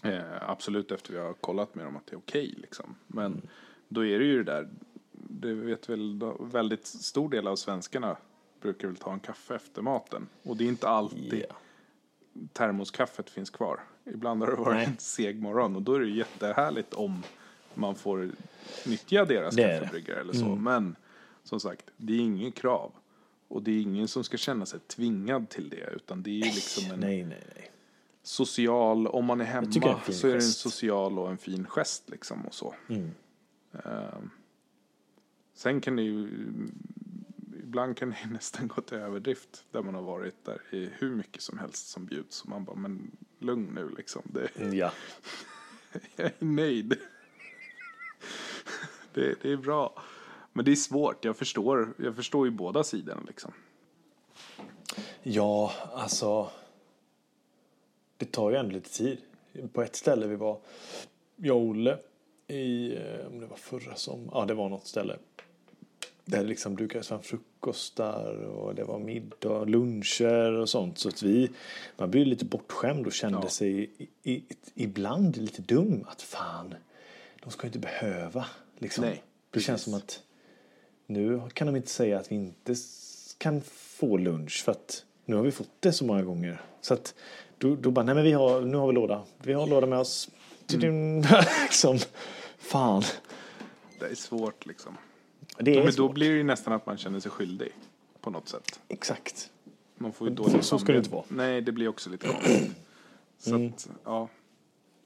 [0.09, 2.95] Eh, absolut efter vi har kollat med dem att det är okej liksom.
[3.07, 3.41] Men Mm.
[3.87, 4.69] då är det ju det där,
[5.11, 8.17] det vet väl då, väldigt stor del av svenskarna
[8.61, 10.27] brukar väl ta en kaffe efter maten.
[10.43, 11.55] Och det är inte alltid Ja.
[12.53, 13.79] termoskaffet finns kvar.
[14.05, 14.85] Ibland har det varit Nej.
[14.85, 17.23] en seg morgon och då är det jättehärligt om
[17.73, 18.29] man får
[18.85, 19.73] nyttja deras Det är det.
[19.73, 19.83] Mm.
[19.83, 20.45] kaffebryggare eller så.
[20.55, 20.95] Men
[21.47, 22.91] som sagt, det är ingen krav.
[23.47, 25.89] Och det är ingen som ska känna sig tvingad till det.
[25.95, 27.71] Utan det är liksom en Nej, nej, nej.
[28.23, 32.09] social, om man är hemma är så är det en social och en fin gest
[32.09, 32.75] liksom och så.
[32.89, 33.11] Mm.
[33.73, 34.29] Ehm,
[35.53, 36.29] sen kan det ju,
[37.63, 41.41] ibland kan det nästan gå till överdrift där man har varit där i hur mycket
[41.41, 42.41] som helst som bjuds.
[42.41, 44.21] Och man bara, men lugn nu liksom.
[44.25, 44.91] Det, Ja.
[46.15, 46.97] jag är nöjd.
[49.13, 50.03] Det, det är bra.
[50.57, 53.51] Men det är svårt, jag förstår, jag förstår ju båda sidorna liksom.
[55.23, 56.49] Ja, alltså.
[58.17, 59.17] Det tar ju ändå lite tid.
[59.73, 60.59] På ett ställe vi var,
[61.35, 61.97] jag och Olle,
[62.47, 65.17] i, eh, om det var förra som, ja det var något ställe.
[66.25, 70.97] Där det liksom dukades fram frukostar och det var middag, luncher och sånt.
[70.99, 71.49] Så att vi,
[71.97, 73.49] man blev lite bortskämd och kände Ja.
[73.49, 74.43] sig i, i,
[74.75, 76.05] ibland lite dum.
[76.07, 76.75] Att fan,
[77.43, 78.45] de ska ju inte behöva.
[78.77, 79.03] Liksom.
[79.03, 80.23] Nej, det känns som att
[81.07, 82.75] nu kan de inte säga att vi inte
[83.37, 86.61] kan få lunch för att nu har vi fått det så många gånger.
[86.81, 87.15] Så att
[87.57, 89.23] då, då bara, nej men vi har, nu har vi låda.
[89.43, 90.29] Vi har låda med oss.
[90.73, 91.23] Mm.
[91.63, 91.97] liksom,
[92.57, 93.03] fan.
[93.99, 94.97] Det är svårt liksom.
[95.59, 96.13] Det är Men då svårt.
[96.13, 97.71] blir det ju nästan att man känner sig skyldig
[98.21, 98.79] på något sätt.
[98.87, 99.51] Exakt.
[99.95, 101.23] Man får ju dåligt så ska det inte vara.
[101.27, 102.71] Nej, det blir också lite konstigt.
[103.39, 103.67] Så Mm.
[103.67, 104.29] att, ja.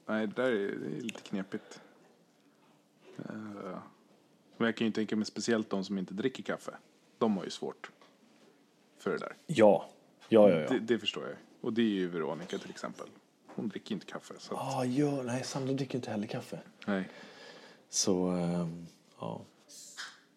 [0.06, 1.80] Nej, det där är, det är lite knepigt.
[3.18, 3.78] Eh,
[4.56, 6.74] Men jag kan ju tänka mig speciellt de som inte dricker kaffe.
[7.18, 7.90] De har ju svårt
[8.98, 9.36] för det där.
[9.46, 9.88] Ja.
[10.28, 10.68] Ja, ja, ja.
[10.68, 11.36] Det, det förstår jag.
[11.60, 13.06] Och det är ju Veronica till exempel.
[13.46, 14.34] Hon dricker inte kaffe.
[14.38, 16.58] Så att, Ah, ja, nej, Sandra dricker inte heller kaffe.
[16.86, 17.08] nej.
[17.88, 18.86] Så, ehm,
[19.20, 19.40] ja.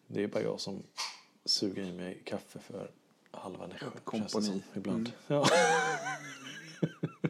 [0.06, 0.82] Det är bara jag som
[1.44, 2.90] suger i mig kaffe för
[3.30, 3.74] halva det
[4.04, 4.62] kompani.
[4.74, 5.12] Ibland.
[5.28, 5.42] Mm.
[5.42, 5.46] Ja.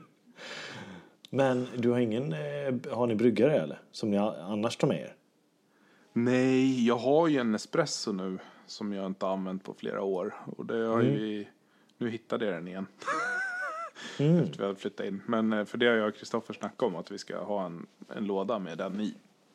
[1.31, 3.81] Men du har ingen, eh, har ni bryggare eller?
[3.93, 5.17] Som ni annars tar med er?
[6.19, 10.35] Nej, jag har ju en espresso nu som jag inte har använt på flera år.
[10.57, 11.15] Och det har Mm.
[11.15, 11.45] ju,
[11.99, 12.87] nu hittade jag den igen.
[14.19, 15.23] Efter vi hade flyttat in.
[15.27, 17.87] Men eh, för det har jag och Kristoffer snackat om att vi ska ha en,
[18.17, 19.15] en låda med den i.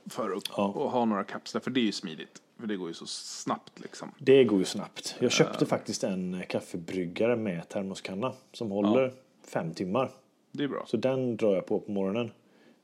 [0.10, 0.65] För att Ja.
[0.67, 2.41] och ha några kapslar, för det är ju smidigt.
[2.60, 4.12] För det går ju så snabbt liksom.
[4.17, 5.15] Det går ju snabbt.
[5.19, 9.13] Jag köpte faktiskt en eh, kaffebryggare med termoskanna som håller
[9.47, 10.12] fem timmar.
[10.52, 10.84] Det är bra.
[10.88, 12.32] Så den drar jag på på morgonen.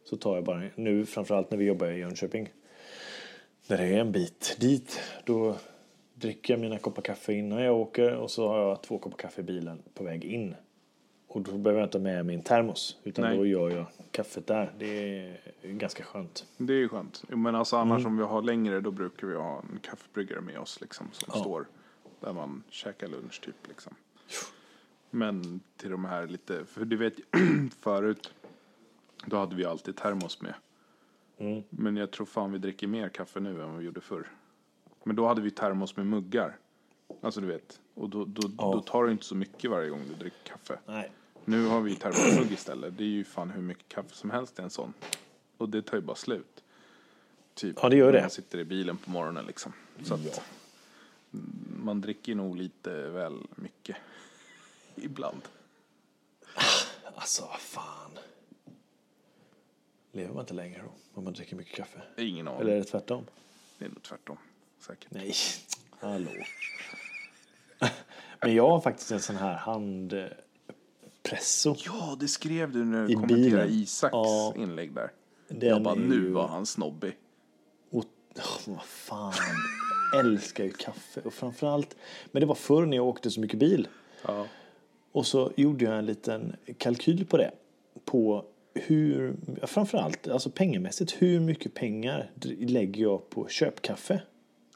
[0.03, 2.49] Så tar jag bara nu framförallt när vi jobbar i Jönköping.
[3.67, 4.99] Det är en bit dit.
[5.25, 5.57] Då
[6.13, 9.41] dricker jag mina koppar kaffe innan jag åker och så har jag två koppar kaffe
[9.41, 10.55] i bilen på väg in.
[11.27, 13.37] Och då behöver jag inte ha med min termos utan Nej.
[13.37, 14.71] då gör jag kaffet där.
[14.79, 16.45] Det är ganska skönt.
[16.57, 17.23] Det är ju skönt.
[17.27, 20.81] Men alltså annars om vi har längre då brukar vi ha en kaffebryggare med oss
[20.81, 21.09] liksom.
[21.11, 21.39] Som Ja.
[21.39, 21.67] står
[22.19, 23.93] där man käkar lunch typ liksom.
[25.09, 27.13] Men till de här lite, för du vet
[27.79, 28.33] förut
[29.25, 30.53] då hade vi alltid termos med.
[31.37, 31.63] Mm.
[31.69, 34.31] Men jag tror fan vi dricker mer kaffe nu än vad vi gjorde förr.
[35.03, 36.57] Men då hade vi termos med muggar.
[37.21, 37.79] Alltså du vet.
[37.93, 38.71] Och då, då, Ja.
[38.73, 40.79] då tar du inte så mycket varje gång du dricker kaffe.
[40.85, 41.11] Nej.
[41.45, 42.97] Nu har vi termosmugg istället.
[42.97, 44.93] Det är ju fan hur mycket kaffe som helst i en sån.
[45.57, 46.63] Och det tar ju bara slut.
[47.53, 48.21] Typ Ja, det gör när det.
[48.21, 49.73] man sitter i bilen på morgonen liksom.
[50.03, 50.41] Så att Ja.
[51.83, 53.97] man dricker nog lite väl mycket.
[54.95, 55.41] Ibland.
[57.15, 58.11] Alltså vad fan.
[60.17, 60.91] Lever man inte längre då?
[61.13, 62.01] Om man dricker mycket kaffe?
[62.17, 62.61] Ingen aning.
[62.61, 63.25] Eller är det tvärtom?
[63.77, 64.37] Det är nog tvärtom.
[64.79, 65.11] Säkert.
[65.11, 65.33] Nej.
[65.99, 66.29] Hallå.
[68.41, 70.35] Men jag har faktiskt en sån här handpresso.
[71.85, 73.69] Ja, det skrev du när du I kommenterade bilen.
[73.69, 74.53] Isaks Ja.
[74.57, 75.11] inlägg där.
[75.47, 77.17] Jag bara, nu ju- var han snobbig.
[77.89, 79.33] Och, oh, vad fan.
[80.19, 81.21] Älskar ju kaffe.
[81.21, 81.95] Och framförallt,
[82.31, 83.87] men det var förr när jag åkte så mycket bil.
[84.21, 84.47] Ja.
[85.11, 87.51] Och så gjorde jag en liten kalkyl på det.
[88.05, 88.45] På
[88.77, 89.35] hur,
[89.67, 94.21] framförallt, alltså pengamässigt, hur mycket pengar lägger jag på köpkaffe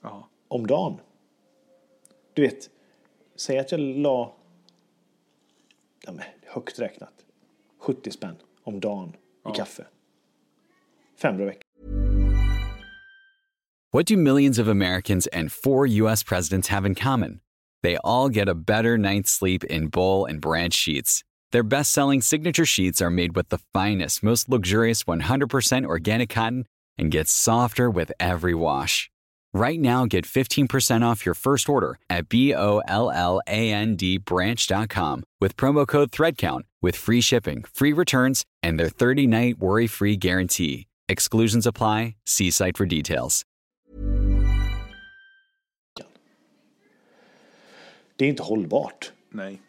[0.01, 0.29] ja.
[0.47, 0.99] om dagen?
[2.33, 2.69] Du vet,
[3.35, 4.35] säg att jag la,
[6.05, 7.13] ja men högt räknat,
[7.79, 9.15] 70 spänn om dagen
[9.53, 9.85] i kaffe.
[11.17, 11.61] Fem dagar i veckan.
[13.93, 16.23] What do millions of Americans and four U.S.
[16.23, 17.41] presidents have in common?
[17.83, 21.23] They all get a better night's sleep in Bowl and Branch sheets.
[21.51, 26.65] Their best selling signature sheets are made with the finest, most luxurious 100% organic cotton
[26.97, 29.09] and get softer with every wash.
[29.53, 33.97] Right now, get 15% off your first order at B O L L A N
[33.97, 39.59] D branch.com with promo code THREADCOUNT with free shipping, free returns, and their 30 night
[39.59, 40.87] worry free guarantee.
[41.09, 42.15] Exclusions apply.
[42.25, 43.43] See site for details.
[48.15, 49.11] Det är inte hållbart.
[49.29, 49.59] Nej.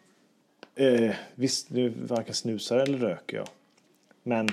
[0.75, 3.47] Eh, visst, nu varken snusar eller röker jag.
[4.23, 4.49] Men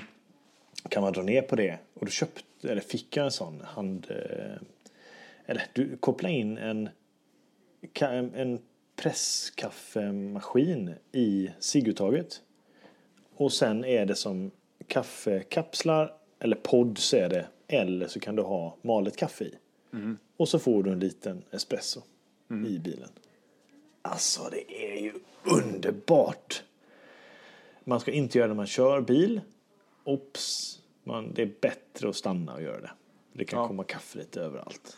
[0.89, 1.77] kan man dra ner på det?
[1.93, 4.07] Och då köpte, eller fick jag en sån hand...
[4.09, 4.61] Eh,
[5.45, 6.89] eller du koppla in en,
[8.35, 8.59] en
[8.95, 12.41] presskaffemaskin i cigguttaget.
[13.35, 14.51] Och sen är det som
[14.87, 17.47] kaffekapslar, eller pods är det.
[17.67, 19.55] Eller så kan du ha malet kaffe i.
[20.37, 22.01] Och så får du en liten espresso
[22.67, 23.09] i bilen.
[24.01, 26.63] Alltså det är ju underbart.
[27.83, 29.41] Man ska inte göra det när man kör bil.
[30.03, 32.91] Ops, man, det är bättre att stanna och göra det.
[33.33, 33.67] Det kan Ja.
[33.67, 34.97] komma kaffe lite överallt.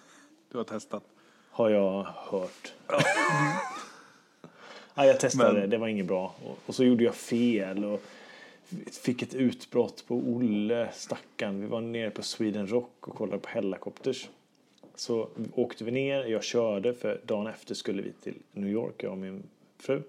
[0.51, 1.03] Du har testat.
[1.51, 2.73] Har jag hört.
[2.87, 3.05] ja,
[5.05, 6.35] jag testade, Men- det var inget bra.
[6.45, 8.01] Och, och så gjorde jag fel och
[8.91, 11.61] fick ett utbrott på Olle, stackarn.
[11.61, 14.29] Vi var nere på Sweden Rock och kollade på Hellacopters.
[14.95, 19.12] Så åkte vi ner, jag körde för dagen efter skulle vi till New York, jag
[19.12, 19.43] och min
[19.77, 20.01] fru.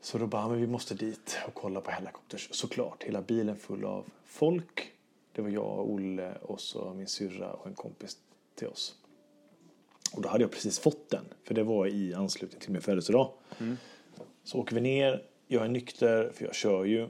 [0.00, 2.48] Så då bara, men vi måste dit och kolla på Hellacopters.
[2.52, 4.92] Såklart, hela bilen full av folk.
[5.32, 8.18] Det var jag, Olle och så min syrra och en kompis
[8.54, 8.94] till oss.
[10.12, 13.30] Och då hade jag precis fått den, för det var i anslutning till min födelsedag.
[14.44, 17.08] Så åker vi ner, jag är nykter, för jag kör ju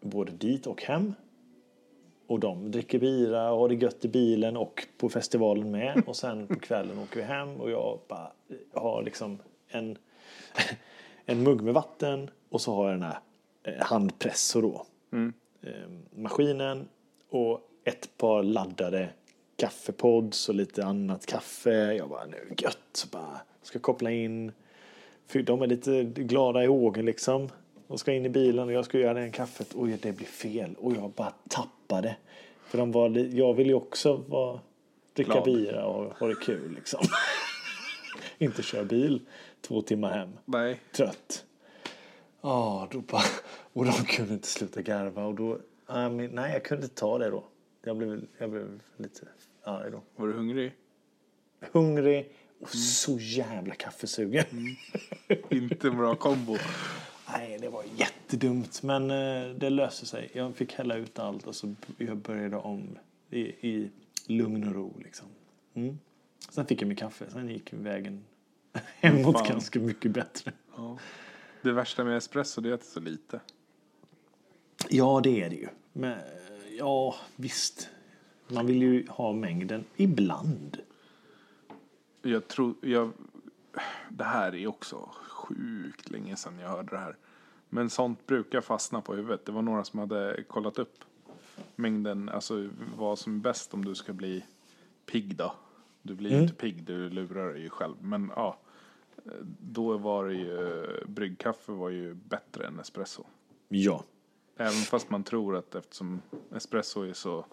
[0.00, 1.14] både dit och hem.
[2.26, 6.02] Och de dricker bira och har det gött i bilen och på festivalen med.
[6.06, 8.32] Och sen på kvällen åker vi hem och jag bara
[8.72, 9.98] har liksom en,
[11.26, 13.18] en mugg med vatten och så har jag den här
[13.62, 14.86] eh, handpresso då.
[15.62, 15.70] Eh,
[16.14, 16.88] maskinen
[17.30, 19.08] och ett par laddade
[19.56, 21.94] kaffepods och lite annat kaffe.
[21.94, 22.78] Jag bara, nu det gött.
[22.92, 24.52] Så bara, ska koppla in.
[25.26, 27.48] För de är lite glada i hågen liksom.
[27.86, 29.68] De ska in i bilen och jag ska göra den kaffet.
[29.74, 30.74] Oj, det blir fel.
[30.78, 31.32] Och jag bara
[31.94, 32.16] tappade.
[32.66, 34.60] För de var, jag vill ju också vara,
[35.14, 37.00] dricka bira och ha det kul liksom.
[38.38, 39.20] Inte köra bil
[39.60, 40.80] två timmar hem Nej.
[40.92, 41.44] trött.
[42.40, 43.22] Ja, då bara,
[43.72, 45.58] och de kunde inte sluta garva och då,
[46.32, 47.44] nej, jag kunde inte ta det då.
[47.84, 49.26] Jag blev, jag blev lite
[49.62, 50.00] arg då.
[50.16, 50.72] Var du hungrig?
[51.72, 54.46] Hungrig och så jävla kaffesugen.
[55.48, 56.56] Inte en bra kombo.
[57.32, 57.84] Nej, det var
[58.24, 60.30] jättedumt men eh, det löste sig.
[60.32, 62.98] Jag fick hälla ut allt och så jag började om
[63.30, 63.90] i, i
[64.26, 65.26] lugn och ro liksom.
[65.74, 65.98] Mm.
[66.50, 68.24] Sen fick jag min kaffe, sen gick vägen
[68.72, 69.48] hemåt Fan.
[69.48, 70.52] ganska mycket bättre.
[70.76, 70.98] Ja.
[71.62, 73.40] Det värsta med espresso det är att det är så lite.
[74.88, 75.68] Ja, det är det ju.
[75.92, 76.18] Men
[76.78, 77.88] ja, visst.
[78.48, 80.78] Man vill ju ha mängden ibland.
[82.22, 83.12] Jag tror, jag,
[84.08, 87.16] det här är också sjukt länge sedan jag hörde det här.
[87.74, 89.46] Men sånt brukar fastna på huvudet.
[89.46, 91.04] Det var några som hade kollat upp
[91.76, 94.44] mängden, alltså vad som är bäst om du ska bli
[95.06, 95.54] pigg då.
[96.02, 97.94] Du blir ju inte pigg, du lurar dig ju själv.
[98.00, 98.58] Men ja,
[99.60, 103.24] då var det ju, bryggkaffe var ju bättre än espresso.
[103.68, 104.04] Ja.
[104.56, 106.22] Även fast man tror att eftersom
[106.56, 107.44] espresso är så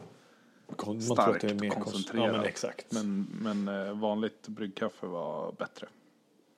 [0.76, 2.26] Kon- man starkt tror att det är mer koncentrerat.
[2.26, 2.92] Ja, men exakt.
[2.92, 5.88] Men, men eh, vanligt bryggkaffe var bättre.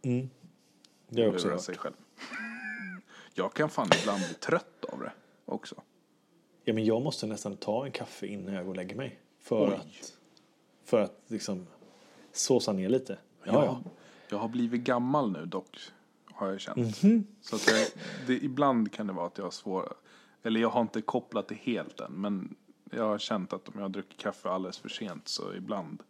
[0.02, 0.30] det
[1.12, 1.62] har jag också hört.
[1.62, 1.96] sig själv.
[3.34, 5.12] Jag kan fan ibland bli trött av det
[5.46, 5.76] också.
[6.64, 9.20] Ja, men jag måste nästan ta en kaffe innan jag går och lägger mig.
[9.40, 9.74] För Oj.
[9.74, 10.14] att,
[10.86, 11.68] för att liksom
[12.32, 13.18] såsa ner lite.
[13.44, 13.82] Ja, jag, ja.
[14.30, 15.78] jag har blivit gammal nu dock,
[16.26, 17.04] har jag känt.
[17.04, 17.28] Mhm.
[17.42, 17.88] Så att jag,
[18.28, 19.94] det, ibland kan det vara att jag har svårt,
[20.44, 22.56] eller jag har inte kopplat det helt än, men
[22.92, 26.04] jag har känt att om jag druckit kaffe alldeles för sent så ibland,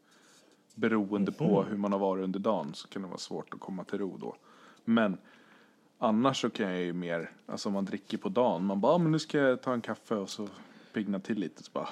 [0.75, 1.37] beroende Mhm.
[1.49, 3.99] på hur man har varit under dagen, så kan det vara svårt att komma till
[3.99, 4.35] ro då.
[4.85, 5.17] Men
[6.03, 9.11] annars så kan jag ju mer, alltså man dricker på dagen, man bara, ah, men
[9.11, 10.47] nu ska jag ta en kaffe och så
[10.93, 11.89] pigna till lite, så bara,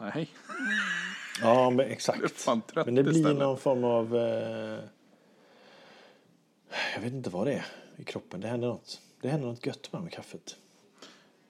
[0.00, 0.30] nej.
[1.40, 2.44] ja, men exakt.
[2.44, 3.38] trött Men det blir istället.
[3.38, 4.16] någon form av...
[4.16, 4.80] Eh,
[6.94, 8.40] jag vet inte vad det är i kroppen.
[8.40, 9.00] Det händer något.
[9.20, 10.56] Det händer något gött med, med kaffet.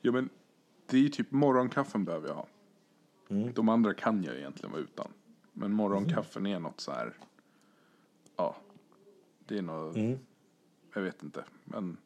[0.01, 0.29] Ja men
[0.87, 2.47] det är ju typ morgonkaffen behöver jag ha.
[3.55, 5.09] De andra kan jag egentligen vara utan.
[5.53, 7.13] Men morgonkaffen är något så här.
[8.37, 8.57] Ja.
[9.47, 9.97] Det är något.
[10.93, 11.45] Jag vet inte.
[11.65, 11.97] Men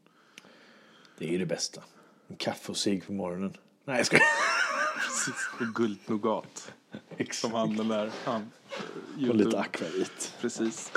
[1.18, 1.82] Det är ju det bästa.
[2.28, 3.56] En kaffe och cigg på morgonen.
[3.84, 4.18] Nej, jag ska...
[5.00, 5.48] precis.
[5.60, 6.72] Och guldnougat.
[7.32, 8.12] Som han den där.
[8.24, 8.50] Han.
[9.28, 10.34] Och lite akvavit.
[10.40, 10.92] Precis.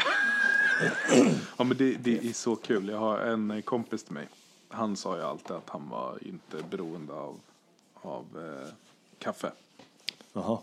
[1.58, 2.90] ja men det, det är så kul.
[2.90, 4.28] Jag har en kompis till mig.
[4.70, 7.40] han sa ju alltid att han var inte beroende av,
[7.94, 8.74] av eh,
[9.20, 9.52] kaffe.
[10.34, 10.60] Jaha.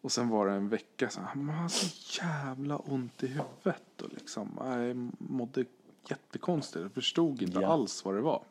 [0.00, 4.12] Och sen var det en vecka så han hade så jävla ont i huvudet och
[4.12, 4.50] liksom.
[4.58, 5.64] Jag mådde
[6.10, 6.82] jättekonstigt.
[6.82, 7.72] Jag förstod inte Ja.
[7.72, 8.42] alls vad det var.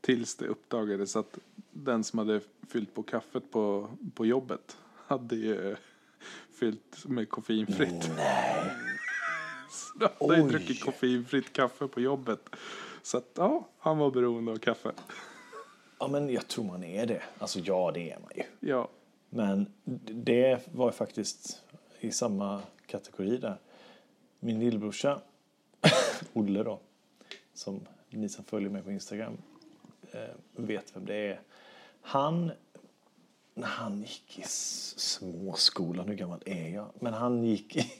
[0.00, 1.38] Tills det uppdagades att
[1.70, 5.76] den som hade fyllt på kaffet på, på jobbet hade ju
[6.60, 8.10] fyllt med koffeinfritt.
[8.16, 8.70] Nej.
[9.70, 12.50] Så han hade druckit koffeinfritt kaffe på jobbet.
[13.02, 14.92] Så att ja, han var beroende av kaffe.
[16.02, 17.22] Ja, men jag tror man är det.
[17.38, 18.68] Alltså ja, det är man ju.
[18.68, 18.88] Ja,
[19.30, 19.66] Men
[20.24, 21.62] det var faktiskt
[22.00, 23.56] i samma kategori där.
[24.38, 25.20] Min lillbrorsa,
[26.32, 26.80] Olle då,
[27.54, 29.36] som ni som följer mig på Instagram
[30.12, 30.20] eh,
[30.56, 31.40] vet vem det är.
[32.00, 32.52] Han,
[33.54, 36.90] när han gick i småskolan, hur gammal är jag?
[37.00, 37.92] Men han gick i,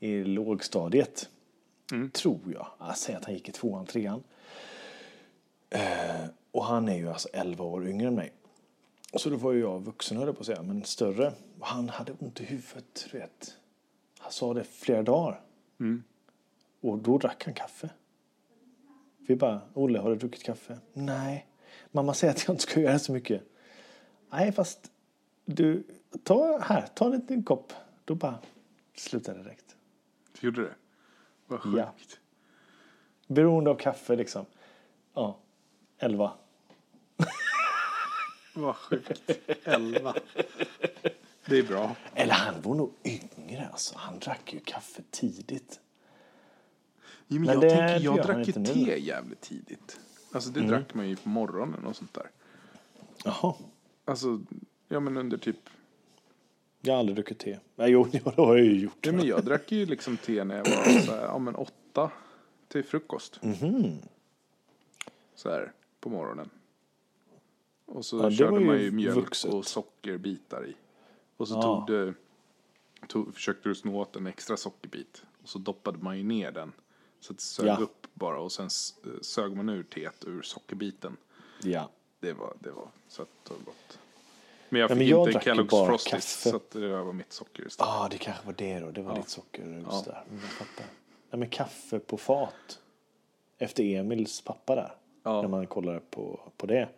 [0.00, 1.28] i lågstadiet,
[2.12, 2.66] tror jag.
[2.78, 4.22] Jag säger att han gick i tvåan, trean.
[5.70, 8.32] Eh, och han är ju alltså 11 år yngre än mig.
[9.12, 11.32] Så då var ju jag vuxen höll på att säga, men större.
[11.60, 13.56] Och han hade ont i huvudet, du vet.
[14.18, 15.40] Han sa det flera dagar.
[16.80, 17.90] Och då drack han kaffe.
[19.18, 20.78] Vi bara, Olle, har du druckit kaffe?
[20.92, 21.46] Nej.
[21.92, 23.42] Mamma säger att jag inte ska göra så mycket.
[24.30, 24.90] Nej, fast
[25.44, 25.84] du,
[26.24, 27.72] ta här, ta en liten kopp.
[28.04, 28.38] Då bara
[28.94, 29.76] slutade det direkt.
[30.40, 30.74] gjorde det?
[31.46, 31.78] Vad sjukt.
[31.78, 31.94] Ja.
[33.26, 34.46] Beroende av kaffe liksom.
[35.14, 35.38] Ja,
[35.98, 36.32] 11.
[38.54, 39.30] Vad sjukt.
[39.64, 40.14] Elva.
[41.46, 41.96] Det är bra.
[42.14, 43.94] Eller han var nog yngre alltså.
[43.98, 45.80] Han drack ju kaffe tidigt.
[47.32, 48.66] Jo, men Men jag det tänker, jag drack ju inte nu.
[48.84, 50.00] te jävligt tidigt.
[50.32, 52.30] Alltså det drack man ju på morgonen och sånt där.
[53.24, 53.54] Jaha.
[54.04, 54.40] Alltså,
[54.88, 55.56] ja men under typ,
[56.80, 57.58] Jag har aldrig druckit te.
[57.76, 59.06] Nej, jo, det har jag ju gjort.
[59.06, 62.10] ja men jag drack ju liksom te när jag var så här, ja men åtta
[62.68, 63.42] till frukost.
[63.42, 63.98] Mhm.
[65.34, 66.50] Så här, på morgonen.
[67.86, 69.52] Och så Ja, körde ju man ju mjölk vuxet.
[69.52, 70.74] och sockerbitar i.
[71.36, 71.62] Och så Ja.
[71.62, 72.14] tog du,
[73.08, 75.22] tog, försökte du snå åt en extra sockerbit.
[75.42, 76.72] Och så doppade man ju ner den.
[77.20, 77.76] Så att det sög Ja.
[77.76, 78.70] upp bara och sen
[79.22, 81.16] sög man ur teet ur sockerbiten.
[81.62, 81.90] Ja.
[82.20, 83.98] Det var, det var sött och gott.
[84.68, 86.50] Men jag Ja, fick men jag inte Kellogg's Frosties kaffe.
[86.50, 87.90] så att det var mitt socker istället.
[87.92, 88.90] ah, det kanske var det då.
[88.90, 89.16] Det var Ja.
[89.16, 90.02] ditt sockerrus Ja.
[90.06, 90.24] där.
[90.28, 90.86] Mm, jag fattar.
[91.30, 92.78] Nej, men kaffe på fat.
[93.58, 94.94] Efter Emils pappa där.
[95.22, 95.42] Ja.
[95.42, 96.88] När man kollar på, på det.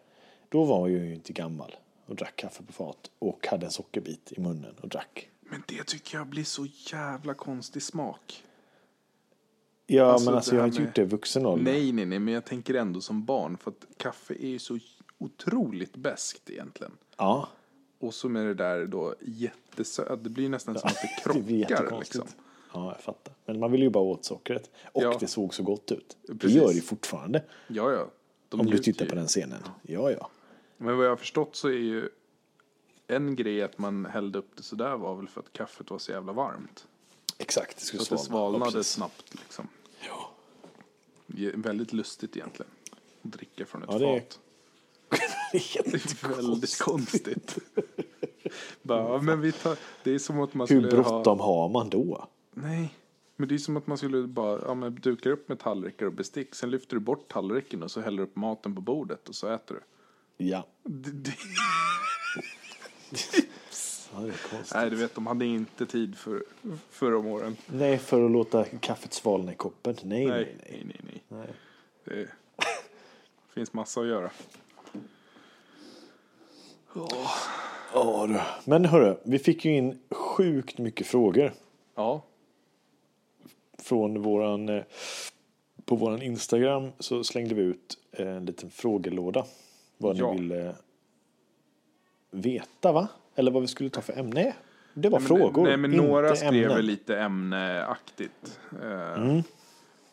[0.48, 3.10] Då var jag ju inte gammal och drack kaffe på fat.
[3.18, 5.28] Och hade en sockerbit i munnen och drack.
[5.40, 8.44] Men det tycker jag blir så jävla konstig smak.
[9.92, 11.72] Ja, Alltså, men alltså det jag har inte med- gjort det i vuxen ålder.
[11.72, 13.56] Nej, nej, nej, men jag tänker ändå som barn.
[13.56, 14.78] För att kaffe är ju så
[15.18, 16.92] otroligt beskt egentligen.
[17.16, 17.48] Ja,
[17.98, 20.24] Och så med det där då jättesött.
[20.24, 22.14] Det blir nästan som att det det krockar jättekonstigt.
[22.24, 22.44] liksom.
[22.74, 23.34] Ja, jag fattar.
[23.46, 24.70] Men man vill ju bara åt sockret.
[24.92, 25.16] Och Ja.
[25.20, 26.16] det såg så gott ut.
[26.22, 26.56] Det Precis.
[26.56, 27.44] gör det ju fortfarande.
[27.68, 28.06] Ja, ja.
[28.48, 29.08] De Om du tittar ju.
[29.10, 29.62] på den scenen.
[29.82, 30.30] Ja, ja.
[30.76, 32.08] Men vad jag har förstått så är ju
[33.06, 36.12] en grej att man hällde upp det sådär var väl för att kaffet var så
[36.12, 36.86] jävla varmt.
[37.38, 38.44] Exakt, det skulle Så att det svalna.
[38.44, 38.92] Ja, svalnade precis.
[38.92, 39.68] snabbt liksom.
[41.54, 42.72] Väldigt lustigt egentligen.
[43.22, 44.40] Att dricka från ett Ja, det fat.
[45.52, 47.58] det är Det är väldigt konstigt.
[48.82, 51.10] Bara, men vi tar, det är som att man Hur skulle ha...
[51.10, 52.28] bråttom har man då?
[52.50, 52.94] Nej.
[53.36, 56.12] Men det är som att man skulle bara, ja men dukar upp med tallrikar och
[56.12, 56.54] bestick.
[56.54, 59.74] Sen lyfter du bort tallriken och så häller upp maten på bordet och så äter
[59.74, 60.44] du.
[60.46, 60.66] Ja.
[60.82, 61.34] Det, det,
[64.12, 64.74] ja det är konstigt.
[64.74, 66.44] nej, du vet, de hade inte tid för,
[66.90, 67.56] för om åren.
[67.66, 69.96] Nej, för att låta kaffet svalna i koppen.
[70.02, 71.22] Nej, nej, Nej, nej.
[71.28, 71.46] nej,
[72.04, 72.26] nej.
[73.48, 74.30] Det finns massa att göra.
[77.94, 78.40] Ja, du.
[78.70, 81.52] Men hörru, vi fick ju in sjukt mycket frågor
[81.94, 82.22] Ja,
[83.78, 84.68] från våran...
[84.68, 84.82] eh,
[85.84, 89.44] På våran Instagram så slängde vi ut en liten frågelåda.
[89.98, 90.32] Vad Ja.
[90.32, 90.74] ni ville
[92.30, 93.08] veta, va?
[93.34, 94.54] Eller vad vi skulle ta för ämne.
[94.94, 96.86] Det var nej, men, frågor, Nej, men några skrev ämnen.
[96.86, 98.60] lite ämneaktigt.
[98.82, 99.42] Eh, Mm.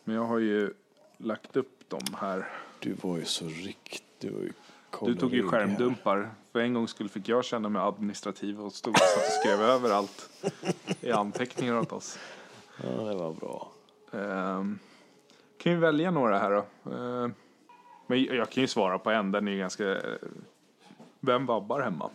[0.04, 0.74] Men jag har ju
[1.16, 2.48] lagt upp dem här.
[2.78, 4.02] Du var ju så riktigt...
[4.18, 4.52] Du,
[5.02, 5.48] Du tog ju här.
[5.48, 6.30] skärmdumpar.
[6.52, 9.90] För en gång skulle fick jag känna mig administrativ och stod satt och skrev över
[9.90, 10.30] allt
[11.00, 12.18] i anteckningar åt oss.
[12.82, 13.72] Ja, det var bra.
[14.12, 14.78] Ehm,
[15.58, 16.90] kan ju välja några här då.
[16.92, 17.34] Ehm,
[18.06, 19.32] men jag kan ju svara på en.
[19.32, 20.00] Den är ju ganska...
[21.20, 22.10] Vem vabbar hemma?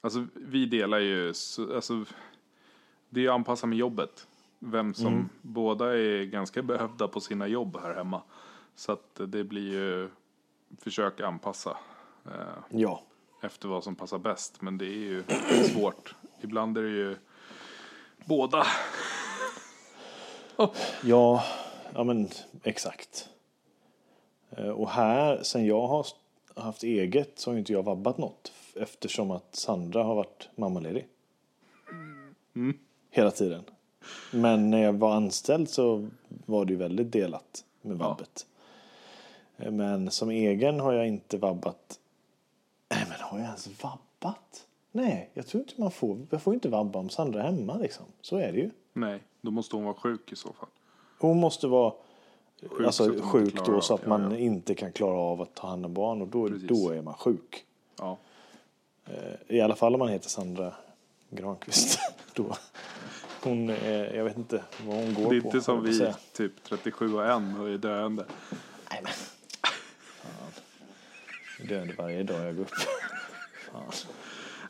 [0.00, 1.34] Alltså vi delar ju...
[1.34, 2.04] så- Alltså,
[3.10, 4.26] det är ju anpassat med jobbet.
[4.58, 5.28] Vem som...
[5.42, 8.22] Båda är ganska behövda på sina jobb här hemma.
[8.74, 10.10] Så att det blir ju...
[10.78, 11.76] Försöka anpassa.
[12.26, 12.32] eh,
[12.70, 13.02] Ja.
[13.42, 14.62] efter vad som passar bäst.
[14.62, 15.22] Men det är ju
[15.64, 16.14] svårt.
[16.40, 17.16] Ibland är det ju
[18.26, 18.66] båda.
[21.02, 21.44] Ja,
[21.94, 22.28] ja men
[22.62, 23.28] exakt.
[24.50, 26.06] Eh, Och här, sen jag har
[26.62, 28.52] haft eget så har ju inte jag vabbat något.
[28.76, 31.06] Eftersom att Sandra har varit mammaledig.
[33.10, 33.64] Hela tiden.
[34.32, 38.46] Men när jag var anställd så var det ju väldigt delat med vabbet.
[39.56, 42.00] Eh, Men som egen har jag inte vabbat.
[42.90, 44.66] Nej, men har jag ens vabbat?
[44.92, 46.26] Nej, jag tror inte man får.
[46.30, 48.04] Jag får inte vabba om Sandra är hemma liksom.
[48.20, 48.70] Så är det ju.
[48.92, 50.68] Nej, då måste hon vara sjuk i så fall.
[51.18, 51.92] Hon måste vara
[52.62, 54.36] Sjuk så alltså, inte sjuk då så att ja, man ja.
[54.36, 56.68] inte kan klara av att ta hand om barn och då, Precis.
[56.68, 57.64] då är man sjuk.
[57.98, 58.18] Ja.
[59.06, 60.74] Eh, I alla fall om man heter Sandra
[61.30, 61.98] Granqvist.
[62.34, 62.56] då.
[63.42, 65.46] Hon, är, jag vet inte vad hon går Det är på.
[65.46, 68.24] inte som på vi, typ 37 och en och är döende.
[68.90, 69.12] Nej men.
[70.02, 70.52] Fan.
[71.68, 72.70] Död varje dag jag går upp.
[73.72, 73.92] Fan.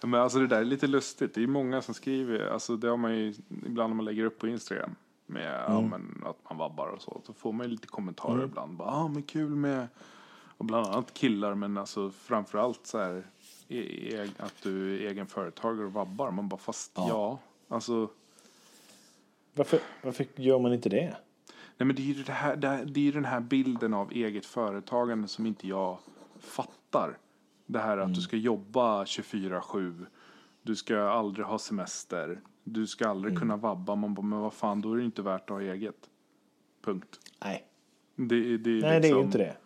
[0.02, 1.34] Men alltså det där är lite lustigt.
[1.34, 3.34] Det är många som skriver, alltså det har man ju
[3.66, 4.94] ibland när man lägger upp på Instagram.
[5.30, 5.90] Med ja, Mm.
[5.90, 7.20] men, att man vabbar och så.
[7.26, 8.76] Så får man ju lite kommentarer ibland.
[8.76, 9.88] Bara, ah, men kul med,
[10.56, 13.26] och bland annat killar men alltså framförallt så här
[13.68, 16.30] e- e- att du är egen företagare och vabbar.
[16.30, 18.08] Man bara fast ja, alltså
[19.54, 21.16] Varför, varför gör man inte det?
[21.76, 23.94] Nej men det är ju det här, det, här, det är ju den här bilden
[23.94, 25.98] av eget företagande som inte jag
[26.40, 27.18] fattar.
[27.66, 30.06] Det här att du ska jobba 24-7.
[30.62, 32.40] Du ska aldrig ha semester.
[32.72, 33.94] Du ska aldrig kunna vabba.
[33.94, 36.10] Man bara, men vad fan, då är det inte värt att ha eget.
[36.82, 37.20] Punkt.
[37.44, 37.64] Nej,
[38.16, 39.56] Det, det, är Nej det är ju liksom- inte det.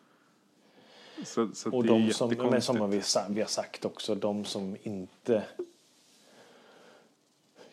[1.25, 5.45] Så, så Och de som, men som vi, vi har sagt också, de som inte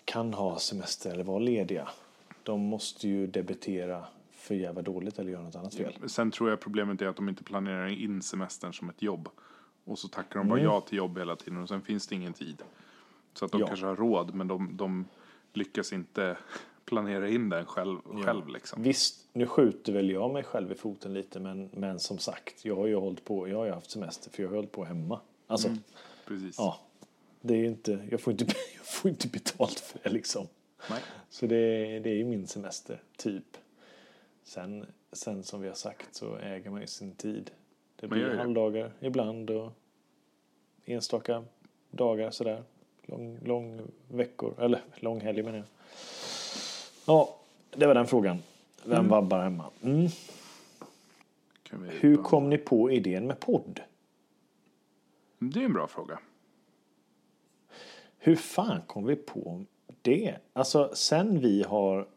[0.05, 1.89] kan ha semester eller vara lediga.
[2.43, 5.93] De måste ju debitera för jävla dåligt eller göra något annat fel.
[6.09, 9.29] Sen tror jag problemet är att de inte planerar in semestern som ett jobb.
[9.85, 10.49] Och så tackar de Mm.
[10.49, 12.63] bara ja till jobb hela tiden och sen finns det ingen tid.
[13.33, 13.67] Så att de Ja.
[13.67, 15.05] kanske har råd men de, de
[15.53, 16.37] lyckas inte
[16.85, 18.83] planera in den själv, själv liksom.
[18.83, 22.75] Visst, nu skjuter väl jag mig själv i foten lite men, men som sagt, jag
[22.75, 25.19] har ju hållit på, jag har ju haft semester för jag har hållit på hemma.
[25.47, 25.79] Alltså, Mm.
[26.25, 26.55] Precis.
[26.57, 26.79] ja.
[27.41, 28.45] Det är inte, jag får inte,
[28.77, 30.47] jag får inte betalt för det liksom.
[30.89, 31.01] Nej.
[31.29, 33.57] Så det, det är ju min semester, typ.
[34.43, 37.51] Sen, sen som vi har sagt så äger man ju sin tid.
[37.95, 39.71] Det blir halvdagar ibland och
[40.85, 41.43] enstaka
[41.91, 42.63] dagar sådär.
[43.09, 45.67] Lång, lång veckor, eller lång helg menar jag.
[47.05, 47.35] Ja,
[47.71, 48.37] det var den frågan.
[48.85, 49.65] Vem vabbar hemma?
[49.83, 50.07] Mm.
[51.89, 53.81] Hur kom ni på idén med podd?
[55.39, 56.19] Det är en bra fråga.
[58.17, 59.63] Hur fan kom vi på
[60.01, 60.35] det?
[60.53, 62.07] Alltså sen vi har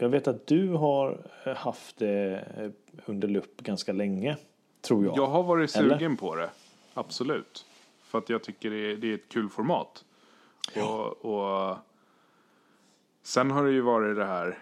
[0.00, 2.70] jag vet att du har eh, haft det eh,
[3.06, 4.36] under lupp ganska länge,
[4.80, 5.16] tror jag.
[5.16, 5.94] Jag har varit Eller?
[5.94, 6.50] sugen på det.
[6.94, 7.66] Absolut.
[8.08, 10.04] För att jag tycker det är, det är ett kul format.
[10.76, 11.76] Och, och
[13.22, 14.58] sen har det ju varit det här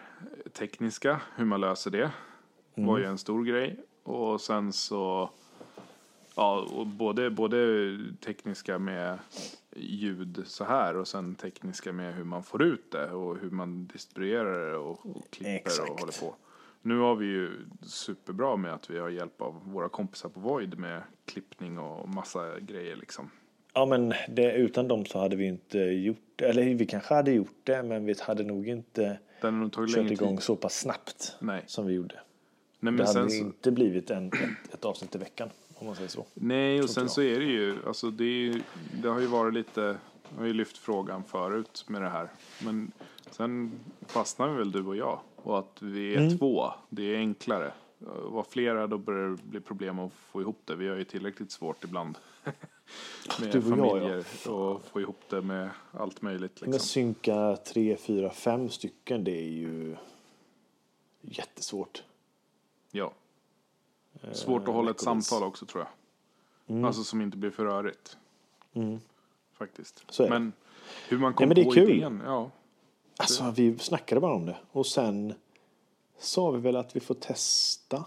[0.52, 2.10] tekniska, hur man löser det.
[2.74, 3.80] var ju en stor grej.
[4.02, 5.30] Och sen så,
[6.34, 7.56] ja, både, både
[8.24, 9.18] tekniska med
[9.76, 13.86] ljud så här och sen tekniska med hur man får ut det och hur man
[13.86, 15.90] distribuerar det och, och klipper Exakt.
[15.90, 16.34] och håller på.
[16.86, 17.50] Nu har vi ju
[17.82, 22.60] superbra med att vi har hjälp av våra kompisar på Void med klippning och massa
[22.60, 23.30] grejer liksom.
[23.74, 26.44] Ja, men det, utan dem så hade vi inte gjort det.
[26.44, 30.36] Eller vi kanske hade gjort det, men vi hade nog inte Den nog kört igång
[30.36, 30.42] tid.
[30.44, 31.64] så pass snabbt Nej.
[31.66, 32.14] som vi gjorde.
[32.14, 32.22] Nej,
[32.92, 36.08] men Det hade så, inte blivit en, ett, ett avsnitt i veckan, om man säger
[36.08, 36.26] så.
[36.34, 38.62] nej, och sen så är det ju, alltså det, ju-
[39.02, 39.80] det har ju varit lite,
[40.30, 42.28] jag har ju lyft frågan förut med det här.
[42.64, 42.92] Men
[43.30, 43.72] sen
[44.06, 45.20] fastnar vi väl du och jag.
[45.46, 46.38] Och att vi är Mm.
[46.38, 47.72] två, det är enklare.
[48.22, 50.76] Var flera då börjar det bli problem att få ihop det.
[50.76, 52.18] Vi har ju tillräckligt svårt ibland.
[53.40, 53.86] med Du och jag, ja.
[53.86, 56.88] familjer och få ihop det med allt möjligt Men liksom.
[56.88, 59.96] synka tre, fyra, fem stycken, det är ju
[61.20, 62.02] jättesvårt.
[62.90, 63.12] Ja.
[64.32, 65.90] Svårt att hålla ett Eh, samtal också tror jag.
[66.76, 66.84] Mm.
[66.84, 68.16] Alltså som inte blir för rörigt.
[69.52, 70.20] Faktiskt.
[70.20, 70.30] Är det.
[70.30, 70.52] men
[71.08, 71.90] hur man kom men det är på kul.
[71.90, 72.22] idén.
[72.24, 72.50] Ja.
[73.16, 74.56] Alltså, vi snackade bara om det.
[74.72, 75.34] Och sen
[76.18, 78.04] sa vi väl att vi får testa.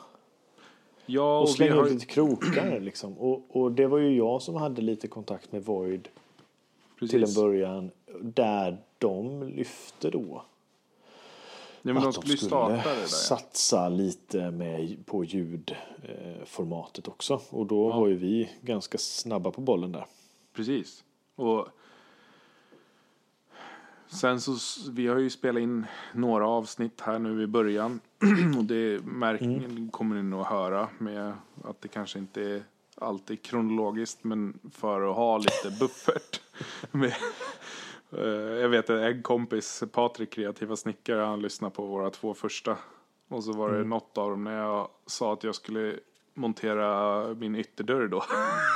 [1.06, 3.18] Ja, Och och slänga har, ut lite krokar liksom.
[3.18, 6.08] Och, och det var ju jag som hade lite kontakt med Void
[7.00, 7.36] till en precis.
[7.36, 7.92] början.
[8.22, 10.44] Där de lyfte då
[11.82, 12.82] Ja, men de att skulle ja.
[13.08, 17.42] satsa lite med, på ljudformatet också.
[17.50, 20.06] Och då var ju vi ganska snabba på bollen där.
[20.54, 21.04] Precis.
[21.36, 21.68] Och
[24.10, 24.56] sen så,
[24.92, 28.00] vi har ju spelat in några avsnitt här nu i början.
[28.58, 29.90] Och det märk, Mm.
[29.92, 31.34] kommer ni nog höra med
[31.64, 32.64] att det kanske inte är
[33.02, 34.24] alltid kronologiskt.
[34.24, 36.42] Men för att ha lite buffert.
[36.92, 37.14] med,
[38.12, 38.28] eh,
[38.62, 42.78] jag vet att en kompis, Patrik, kreativa snickare, han lyssnar på våra två första
[43.30, 43.90] Och så var det Mm.
[43.90, 46.00] något av dem när jag sa att jag skulle
[46.34, 48.24] montera min ytterdörr då.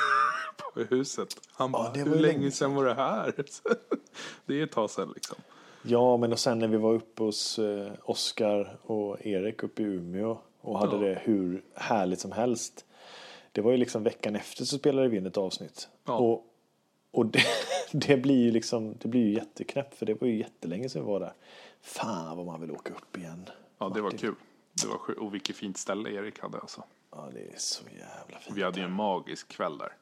[0.74, 1.28] på huset.
[1.54, 3.34] Han bara, hur länge sedan var det här?
[4.46, 5.38] det är ett tag sedan liksom.
[5.84, 9.86] Ja, men och sen när vi var uppe hos eh, Oskar och Erik uppe i
[9.86, 11.02] Umeå och hade Ja.
[11.02, 12.86] det hur härligt som helst.
[13.52, 15.90] Det var ju liksom veckan efter så spelade vi in ett avsnitt.
[16.06, 16.18] Ja.
[16.18, 16.46] Och,
[17.12, 17.44] och det,
[17.92, 21.08] det blir ju liksom, det blir ju jätteknäppt för det var ju jättelänge sedan vi
[21.08, 21.34] var där.
[21.82, 23.50] Fan vad man vill åka upp igen.
[23.78, 24.20] Ja, det var Martin.
[24.20, 24.36] kul.
[24.82, 25.20] Det var sjukt.
[25.20, 26.84] Och vilket fint ställe Erik hade alltså.
[27.12, 28.58] Ja, det är så jävla fint.
[28.58, 29.94] Vi hade ju en magisk kväll där.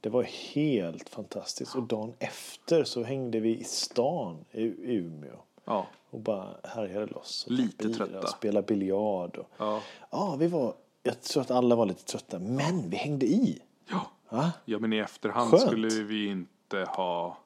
[0.00, 1.74] Det var helt fantastiskt.
[1.74, 4.62] Och dagen efter så hängde vi i stan i
[4.96, 5.36] Umeå.
[5.64, 7.46] Ja, Och bara härjade loss.
[7.46, 8.20] Och Lite trötta.
[8.20, 9.36] Och spelade biljard.
[9.36, 9.48] Och...
[9.56, 9.82] ja.
[10.10, 10.74] Ja, vi var...
[11.02, 12.38] Jag tror att alla var lite trötta.
[12.38, 13.62] Men vi hängde i.
[13.90, 14.10] Ja.
[14.28, 14.52] Va?
[14.64, 15.62] ja, men i efterhand Skönt.
[15.62, 17.38] skulle vi inte ha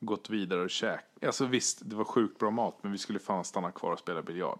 [0.00, 1.04] gått vidare och käkat.
[1.22, 4.22] Alltså visst, det var sjukt bra mat, men vi skulle fan stanna kvar och spela
[4.22, 4.58] biljard.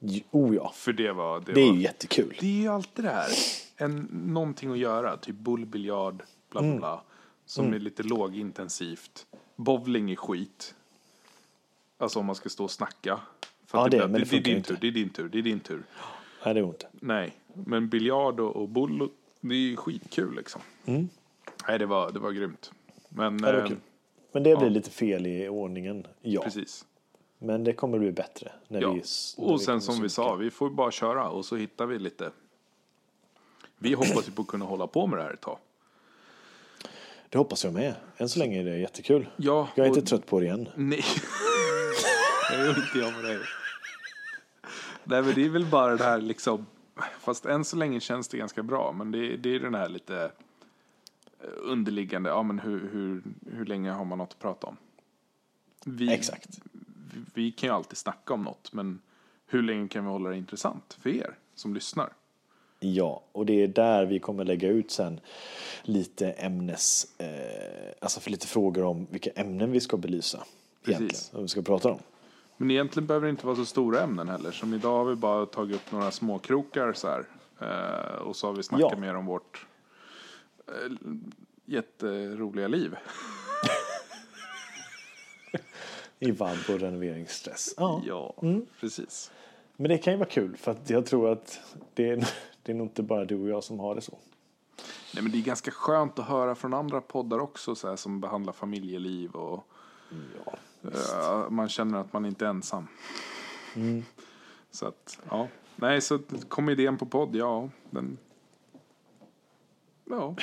[0.00, 0.72] Jo, Oh ja.
[0.74, 1.40] För det var...
[1.40, 2.36] Det, Det är var, ju jättekul.
[2.40, 3.28] Det är ju alltid det här.
[3.76, 6.70] En, någonting att göra, typ bullbiljard, bla Mm.
[6.72, 7.02] bla bla.
[7.46, 9.26] Som är lite lågintensivt.
[9.56, 10.74] Bowling är skit.
[11.98, 13.20] Alltså om man ska stå och snacka.
[13.66, 14.68] För Ja, det- blir- men det det, är din inte.
[14.68, 15.82] tur, det är din tur, det är din tur.
[16.44, 16.86] Nej, det var inte.
[16.92, 19.08] Nej, men biljard och, och bull,
[19.40, 20.60] det är ju skitkul liksom.
[20.84, 22.72] Nej, det var, det var grymt.
[23.08, 23.44] Men, Mm.
[23.44, 23.76] Ja, det var eh.
[24.32, 24.74] Men det blev ja.
[24.74, 26.06] lite fel i ordningen.
[26.22, 26.42] Ja.
[26.42, 26.84] precis.
[27.38, 28.52] Men det kommer bli bättre.
[28.68, 28.92] När Ja.
[28.92, 29.02] vi,
[29.38, 31.86] när Och vi sen kommer som vi sa, vi får bara köra och så hittar
[31.86, 32.30] vi lite.
[33.78, 35.58] Vi hoppas ju på att kunna hålla på med det här ett tag.
[37.28, 37.94] Det hoppas jag med.
[38.16, 39.28] Än så länge är det jättekul.
[39.36, 40.68] Ja, Jag är inte trött på det igen.
[40.74, 41.04] Nej.
[42.50, 43.38] det är inte jag med dig.
[45.04, 46.66] Nej men det är väl bara det här liksom.
[47.20, 48.92] Fast än så länge känns det ganska bra.
[48.92, 50.30] Men det, det är den här lite
[51.40, 52.30] eh, underliggande.
[52.30, 53.22] Ja men hur, hur,
[53.56, 54.76] hur länge har man något att prata om?
[55.84, 56.48] Vi, Exakt.
[57.34, 58.72] Vi, kan ju alltid snacka om något.
[58.72, 59.00] Men
[59.46, 62.12] hur länge kan vi hålla det intressant för er som lyssnar?
[62.80, 65.20] Ja, och det är där vi kommer lägga ut sen
[65.82, 70.38] lite ämnes, eh, alltså för lite frågor om vilka ämnen vi ska belysa.
[70.84, 71.00] Precis.
[71.00, 71.98] Egentligen, vad vi ska prata om.
[72.56, 74.50] Men egentligen behöver det inte vara så stora ämnen heller.
[74.50, 77.24] Som idag har vi bara tagit upp några småkrokar så här.
[77.60, 78.98] Eh, och så har vi snackat Ja.
[78.98, 79.66] mer om vårt
[80.68, 80.92] eh,
[81.64, 82.96] jätteroliga liv.
[86.18, 87.74] I vabb och renoveringsstress.
[87.76, 88.02] Ja.
[88.06, 88.34] Ja,
[88.80, 89.30] precis.
[89.76, 91.60] Men det kan ju vara kul för att jag tror att
[91.94, 92.16] det är,
[92.62, 94.18] det är nog inte bara du och jag som har det så.
[95.14, 98.20] Nej, men det är ganska skönt att höra från andra poddar också så här, som
[98.20, 99.64] behandlar familjeliv och
[100.44, 100.52] Ja.
[100.90, 102.86] eh, man känner att man inte är ensam.
[104.70, 105.48] Så att, ja.
[105.76, 107.68] Nej, så kom idén på podd, ja.
[107.90, 108.18] Den...
[110.04, 110.36] Ja,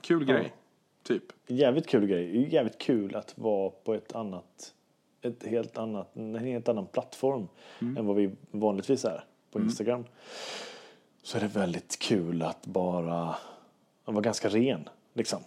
[0.00, 0.54] kul grej.
[1.02, 1.22] Typ.
[1.46, 2.32] Jävligt kul grej.
[2.32, 4.74] Det är Jävligt kul att vara på ett annat,
[5.24, 7.48] ett helt annat, en helt annan plattform
[7.78, 10.04] än vad vi vanligtvis är på Instagram.
[11.22, 13.36] Så är det väldigt kul att bara
[14.04, 14.88] vara ganska ren.
[15.12, 15.40] Liksom.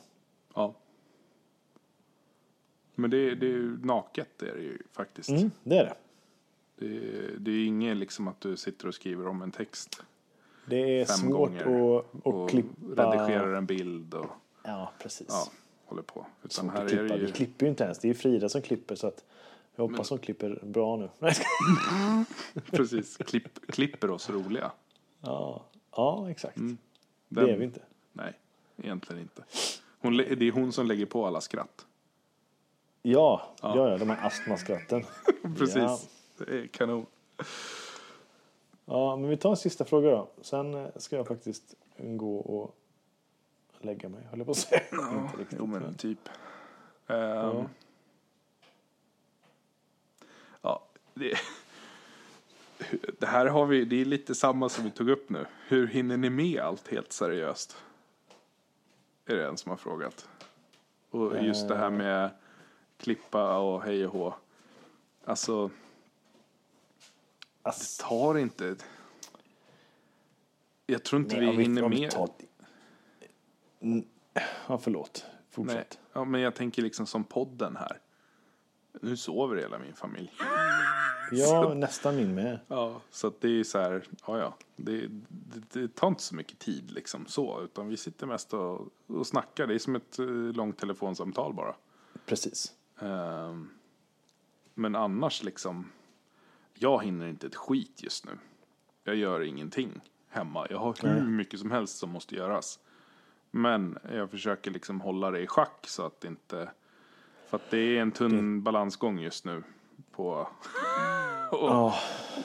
[0.55, 0.73] Ja.
[2.95, 5.30] Men det, det är ju naket det är det ju faktiskt.
[5.30, 5.93] Mm, det är det.
[6.80, 6.99] Det,
[7.39, 10.01] det är inget liksom att du sitter och skriver om en text
[10.65, 13.11] Det är fem svårt att, att och klippa.
[13.11, 14.25] redigerar en bild och
[14.63, 15.28] Ja, precis.
[15.30, 15.47] ja,
[15.86, 16.25] håller på.
[16.43, 17.32] Utan Svårt här att är det Vi ju...
[17.32, 17.99] klipper ju inte ens.
[17.99, 19.23] Det är Frida som klipper så att
[19.78, 21.09] jag hoppas hon klipper bra nu.
[22.71, 24.71] Precis, klipp, klipper oss roliga.
[25.21, 25.65] ja,
[25.95, 26.55] ja, exakt.
[26.55, 26.78] Den-
[27.30, 27.82] Det är vi inte.
[28.13, 28.34] Nej,
[28.78, 29.43] egentligen inte.
[29.99, 31.86] Hon, det är hon som lägger på alla skratt.
[33.01, 35.03] Ja, ja, ja, de här astmaskratten.
[35.57, 35.99] Precis, Ja.
[36.38, 37.05] det är kanon.
[38.86, 40.28] Ja, men vi tar en sista fråga då.
[40.41, 42.75] Sen eh, ska jag faktiskt gå och
[43.80, 44.82] lägga mig, höll jag på att säga.
[44.91, 45.57] Inte riktigt.
[45.59, 46.30] Jo men typ.
[47.07, 47.65] Ehm, Ja.
[50.61, 50.84] Ja,
[51.18, 51.38] det,
[53.20, 55.45] det här har vi, det är lite samma som vi tog upp nu.
[55.68, 57.78] Hur hinner ni med allt helt seriöst?
[59.26, 60.30] Är det en som har frågat.
[61.09, 62.30] Och just det här med
[62.97, 64.34] klippa och hej och hå.
[65.26, 65.70] Alltså,
[67.61, 68.76] Ass, tar inte...
[70.86, 72.11] Jag tror inte nej, vi vi- hinner med.
[72.11, 72.30] tar-
[74.68, 75.26] Ja, förlåt.
[75.26, 75.36] Nej.
[75.49, 75.99] Fortsätt.
[76.13, 77.99] Ja, men jag tänker liksom som podden här.
[79.01, 80.32] Nu sover hela min familj.
[81.32, 82.59] Ja, nästan min med.
[82.67, 86.59] Ja, så det är så här, ja ja, det, det, det tar inte så mycket
[86.59, 89.67] tid liksom så, utan vi sitter mest och, och snackar.
[89.67, 91.75] Det är som ett eh, långt telefonsamtal bara.
[92.25, 92.73] Precis.
[92.99, 93.69] Ehm,
[94.73, 95.91] men annars liksom,
[96.73, 98.32] jag hinner inte ett skit just nu.
[99.03, 100.67] Jag gör ingenting hemma.
[100.69, 102.80] Jag har hur mycket som helst som måste göras.
[103.51, 106.69] Men jag försöker liksom hålla det i schack så att det inte,
[107.47, 109.63] för att det är en tunn balansgång just nu
[110.11, 110.47] på
[111.51, 111.95] och Ja,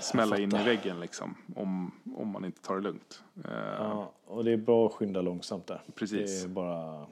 [0.00, 1.34] smälla in i väggen liksom.
[1.56, 3.22] Om, om man inte tar det lugnt.
[3.44, 5.82] Eh, Ja, och det är bra att skynda långsamt där.
[5.94, 6.42] Precis.
[6.42, 7.06] Det bara...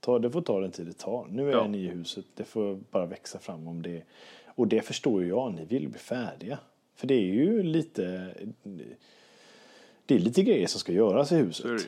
[0.00, 1.26] Ta, det får ta den tid det tar.
[1.30, 1.66] Nu är Ja.
[1.66, 2.24] ni i huset.
[2.34, 4.02] Det får bara växa fram om det.
[4.46, 5.54] Och det förstår ju jag.
[5.54, 6.58] Ni vill bli färdiga.
[6.94, 8.34] För det är ju lite...
[10.06, 11.66] Det är lite grejer som ska göras i huset.
[11.66, 11.78] ju.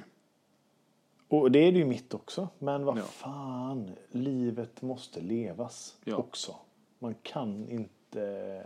[1.28, 2.48] Och det är det ju mitt också.
[2.58, 3.02] Men vad Ja.
[3.02, 6.16] fan, livet måste levas Ja.
[6.16, 6.56] också.
[6.98, 7.90] Man kan inte,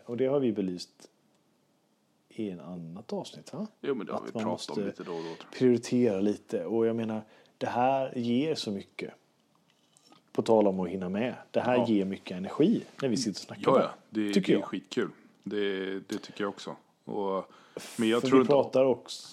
[0.05, 1.09] och det har vi belyst
[2.29, 3.67] i en annat avsnitt va?
[3.81, 5.59] Jo men det har Att vi man pratat måste om lite då och då.
[5.59, 7.23] Prioritera lite och jag menar,
[7.59, 9.15] det här ger så mycket.
[10.33, 11.35] På tal om att hinna med.
[11.51, 11.87] Det här Ja.
[11.89, 13.91] ger mycket energi när vi sitter och snackar Ja, ja.
[14.11, 14.69] Det, tycker det är jag.
[14.69, 15.11] skitkul.
[15.43, 16.77] Det, det tycker jag också.
[17.05, 17.45] Och,
[17.97, 18.51] men jag För tror vi inte...
[18.53, 19.29] pratar också,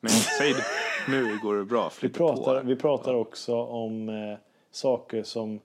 [0.00, 0.64] Nej, säg det.
[1.08, 1.90] Nu går det bra.
[2.02, 2.66] vi pratar, på.
[2.66, 4.38] vi pratar också om eh,
[4.70, 5.60] saker som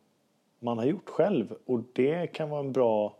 [0.60, 3.18] man har gjort själv och det kan vara en bra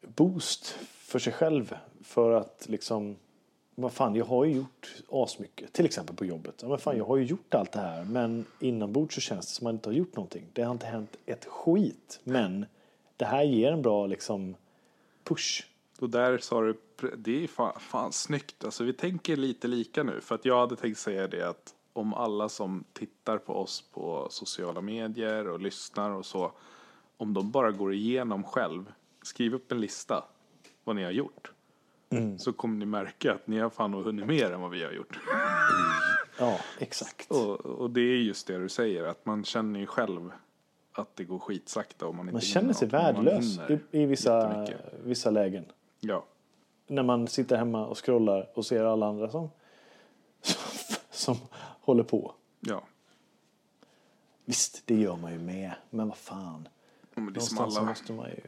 [0.00, 3.16] boost för sig själv för att liksom
[3.74, 6.54] vad fan, jag har ju gjort asmycket, till exempel på jobbet.
[6.62, 9.52] Ja, men fan, jag har ju gjort allt det här, men inombords så känns det
[9.52, 10.46] som att man inte har gjort någonting.
[10.52, 12.66] Det har inte hänt ett skit, men
[13.16, 14.54] det här ger en bra liksom
[15.24, 15.64] push.
[16.00, 16.76] Och där sa du,
[17.16, 18.64] det är fan, fan snyggt.
[18.64, 20.20] Alltså vi tänker lite lika nu.
[20.20, 24.26] För att jag hade tänkt säga det att om alla som tittar på oss på
[24.30, 26.52] sociala medier och lyssnar och så.
[27.16, 28.92] Om de bara går igenom själv,
[29.22, 30.24] skriv upp en lista
[30.84, 31.52] vad ni har gjort.
[32.10, 32.38] Mm.
[32.38, 35.18] Så kommer ni märka att ni har fan hunnit mer än vad vi har gjort.
[36.40, 37.30] Ja, exakt.
[37.30, 40.32] Och, och det är just det du säger, att man känner ju själv
[40.92, 44.66] att det går skitsakta om man inte Man känner sig värdelös i, i vissa,
[45.04, 45.64] vissa lägen.
[46.00, 46.24] Ja,
[46.88, 49.50] när man sitter hemma och scrollar och ser alla andra som,
[51.10, 51.36] som
[51.88, 52.34] håller på.
[52.60, 52.82] ja.
[54.44, 55.74] Visst, det gör man ju med.
[55.90, 56.68] Men vad fan.
[56.68, 58.40] Ja, Men det Någonstans alla, måste man ju...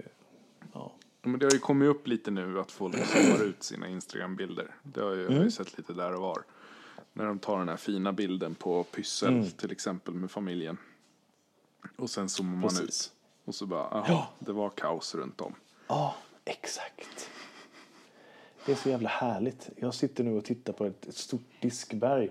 [0.73, 0.93] Ja.
[1.23, 4.75] Ja, Men det har ju kommit upp lite nu att folk zoomar ut sina Instagram-bilder.
[4.83, 6.43] Det har jag, jag har ju sett lite där och var.
[7.13, 10.79] När de tar den här fina bilden på pyssel till exempel med familjen.
[11.97, 13.07] Och sen zoomar man Precis.
[13.07, 13.13] ut.
[13.45, 14.29] Och så bara, aha, Ja.
[14.39, 15.55] det var kaos runt om.
[15.89, 16.15] ja,
[16.45, 17.31] exakt.
[18.67, 19.71] Det är så jävla härligt.
[19.77, 22.31] Jag sitter nu och tittar på ett, ett stort diskberg.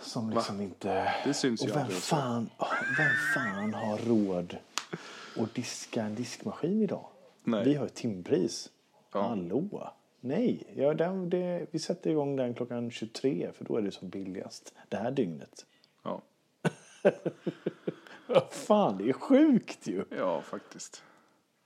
[0.00, 1.14] Som liksom inte...
[1.24, 2.50] Det syns och vem fan,
[2.98, 4.56] vem fan har råd
[5.36, 7.06] att diska en diskmaskin idag?
[7.44, 7.64] Nej.
[7.64, 8.70] Vi har ett timpris.
[9.12, 9.22] Ja.
[9.22, 9.92] Hallå?
[10.20, 14.08] Nej, ja, den, det, vi sätter igång den klockan 23 för då är det som
[14.08, 14.74] billigast.
[14.88, 15.66] Det här dygnet.
[16.02, 16.22] Ja,
[18.50, 20.04] fan, det är sjukt ju.
[20.10, 21.02] ja faktiskt.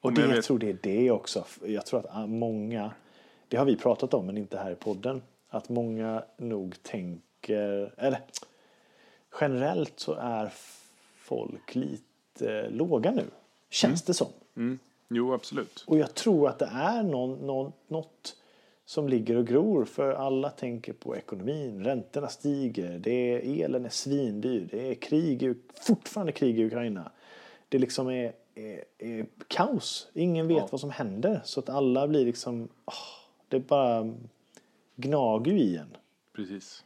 [0.00, 1.44] Och det, jag jag, vet- tror det är det också.
[1.64, 2.92] Jag tror att ah, många,
[3.48, 8.20] det har vi pratat om men inte här i podden, att många nog tänker, eller
[9.40, 10.52] generellt så är
[11.16, 13.24] folk lite låga nu.
[13.70, 14.28] Känns det som.
[14.56, 14.78] Mm.
[15.08, 15.84] Jo, absolut.
[15.86, 18.36] Och jag tror att det är någon, någon, något
[18.84, 21.84] som ligger och gror för alla tänker på ekonomin.
[21.84, 27.12] Räntorna stiger, det är, elen är svindyr, det är krig, fortfarande krig i Ukraina.
[27.68, 30.08] Det liksom är, är, är kaos.
[30.14, 30.68] Ingen vet Ja.
[30.70, 31.40] vad som händer.
[31.44, 32.94] Så att alla blir liksom, åh,
[33.48, 34.12] det bara
[34.96, 35.96] gnager ju i en.
[36.32, 36.84] Precis.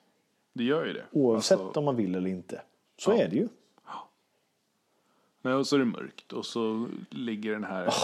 [0.55, 1.05] Det gör ju det.
[1.11, 2.63] Oavsett Alltså, om man vill eller inte.
[2.97, 3.17] Så Ja.
[3.17, 3.49] är det ju.
[5.43, 7.95] Nej, och så är det mörkt och så ligger den här...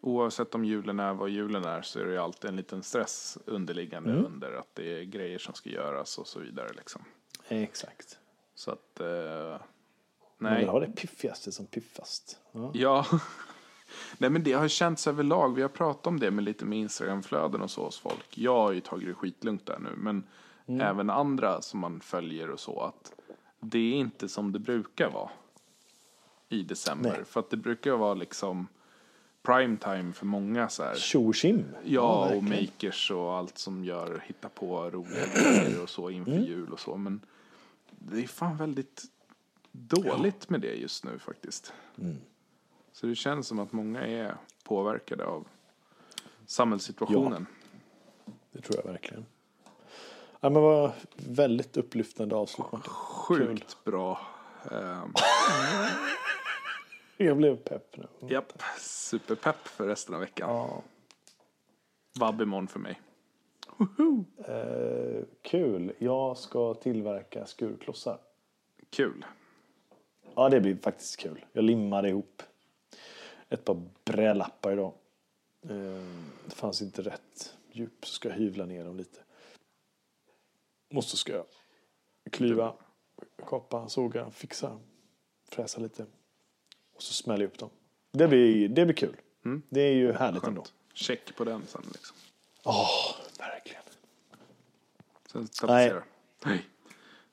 [0.00, 4.10] Oavsett om julen är vad julen är så är det alltid en liten stress underliggande
[4.10, 4.24] Mm.
[4.26, 7.04] under att det är grejer som ska göras och så vidare liksom.
[7.48, 8.18] Exakt.
[8.54, 9.00] Så att...
[9.00, 9.60] Eh,
[10.40, 10.60] Man nej.
[10.60, 12.38] vill ha det piffigaste som piffast.
[12.52, 12.70] Ja.
[12.74, 13.06] Ja.
[14.18, 15.54] Nej men det har känts överlag.
[15.54, 18.38] Vi har pratat om det med lite med Instagramflöden och så hos folk.
[18.38, 19.90] Jag har ju tagit det skitlugnt där nu.
[19.96, 20.26] Men
[20.68, 20.80] Mm.
[20.80, 22.80] även andra som man följer och så.
[22.80, 23.12] Att
[23.60, 25.30] det är inte som det brukar vara.
[26.48, 27.10] I december.
[27.10, 27.24] Nej.
[27.24, 28.68] För att det brukar vara liksom
[29.42, 30.94] prime time för många så här.
[30.94, 31.64] Tjo och tjim.
[31.84, 36.44] Ja, och makers och allt som gör, hitta på roliga grejer och så inför Mm.
[36.44, 36.96] jul och så.
[36.96, 37.20] Men
[37.90, 39.04] det är fan väldigt
[39.72, 41.72] dåligt med det just nu faktiskt.
[41.98, 42.16] Mm.
[42.92, 45.46] Så det känns som att många är påverkade av
[46.46, 47.46] samhällssituationen.
[48.52, 49.26] Det tror jag verkligen.
[50.40, 52.90] Ja, men vad väldigt upplyftande avslut Martin.
[52.92, 54.20] Sjukt bra.
[54.72, 55.12] Ehm,
[57.16, 58.06] Jag blev pepp nu.
[58.28, 60.50] japp, superpepp för resten av veckan.
[60.50, 60.82] Ja.
[62.18, 63.00] Vabb imorgon för mig.
[64.48, 65.92] Eh, kul.
[65.98, 68.18] Jag ska tillverka skurklossar.
[68.90, 69.24] Kul.
[70.34, 71.44] Ja, det blir faktiskt kul.
[71.52, 72.42] Jag limmade ihop
[73.48, 74.92] ett par brälappar idag.
[75.62, 76.02] Eh,
[76.46, 79.20] det fanns inte rätt djup, så ska jag hyvla ner dem lite.
[80.90, 81.44] Måste ska jag
[82.32, 82.74] klyva,
[83.46, 84.78] kapa, såga, fixa,
[85.48, 86.06] fräsa lite.
[86.94, 87.70] Och så smäller jag upp dem.
[88.12, 89.16] Det blir, det blir kul.
[89.68, 90.62] Det är ju härligt ändå.
[90.62, 90.74] Skönt.
[90.94, 92.16] Check på den sen liksom.
[92.64, 92.88] Åh,
[93.38, 93.82] verkligen.
[95.32, 96.02] Sen tapetsera.
[96.44, 96.64] Nej.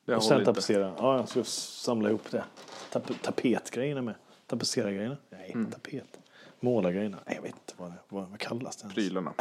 [0.06, 0.46] Det Och sen inte.
[0.46, 0.96] tapetsera.
[0.98, 2.46] Ja, jag ska samla ihop det.
[2.92, 4.16] Tap tapetgrejerna med.
[4.48, 5.18] Tapetsera-grejerna?
[5.30, 5.72] Nej, Mm.
[5.72, 6.20] tapet.
[6.60, 7.20] Målargrejerna?
[7.26, 8.96] Nej, jag vet inte vad, det, vad, vad kallas det ens?
[8.96, 9.34] Prylarna.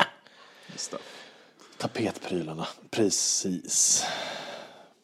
[1.85, 2.67] Tapetprylarna.
[2.91, 4.05] Precis.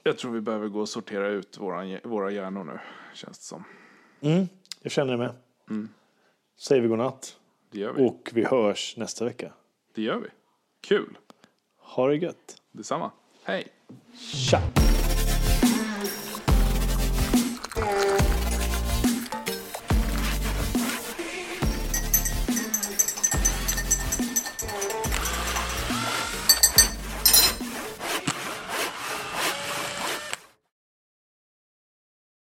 [0.03, 2.79] Jag tror vi behöver gå och sortera ut våra, våra hjärnor nu.
[3.15, 3.65] Känns det som.
[4.21, 4.49] Mm,
[4.83, 5.35] jag känner det med.
[5.71, 5.89] Mm.
[6.59, 7.37] Säger vi godnatt.
[7.71, 8.09] Det gör vi.
[8.09, 9.53] Och vi hörs nästa vecka.
[9.95, 10.29] Det gör vi.
[10.81, 11.19] Kul.
[11.79, 12.63] Ha det gött.
[12.73, 13.11] Detsamma.
[13.45, 13.69] Hej.
[14.19, 14.63] Tja!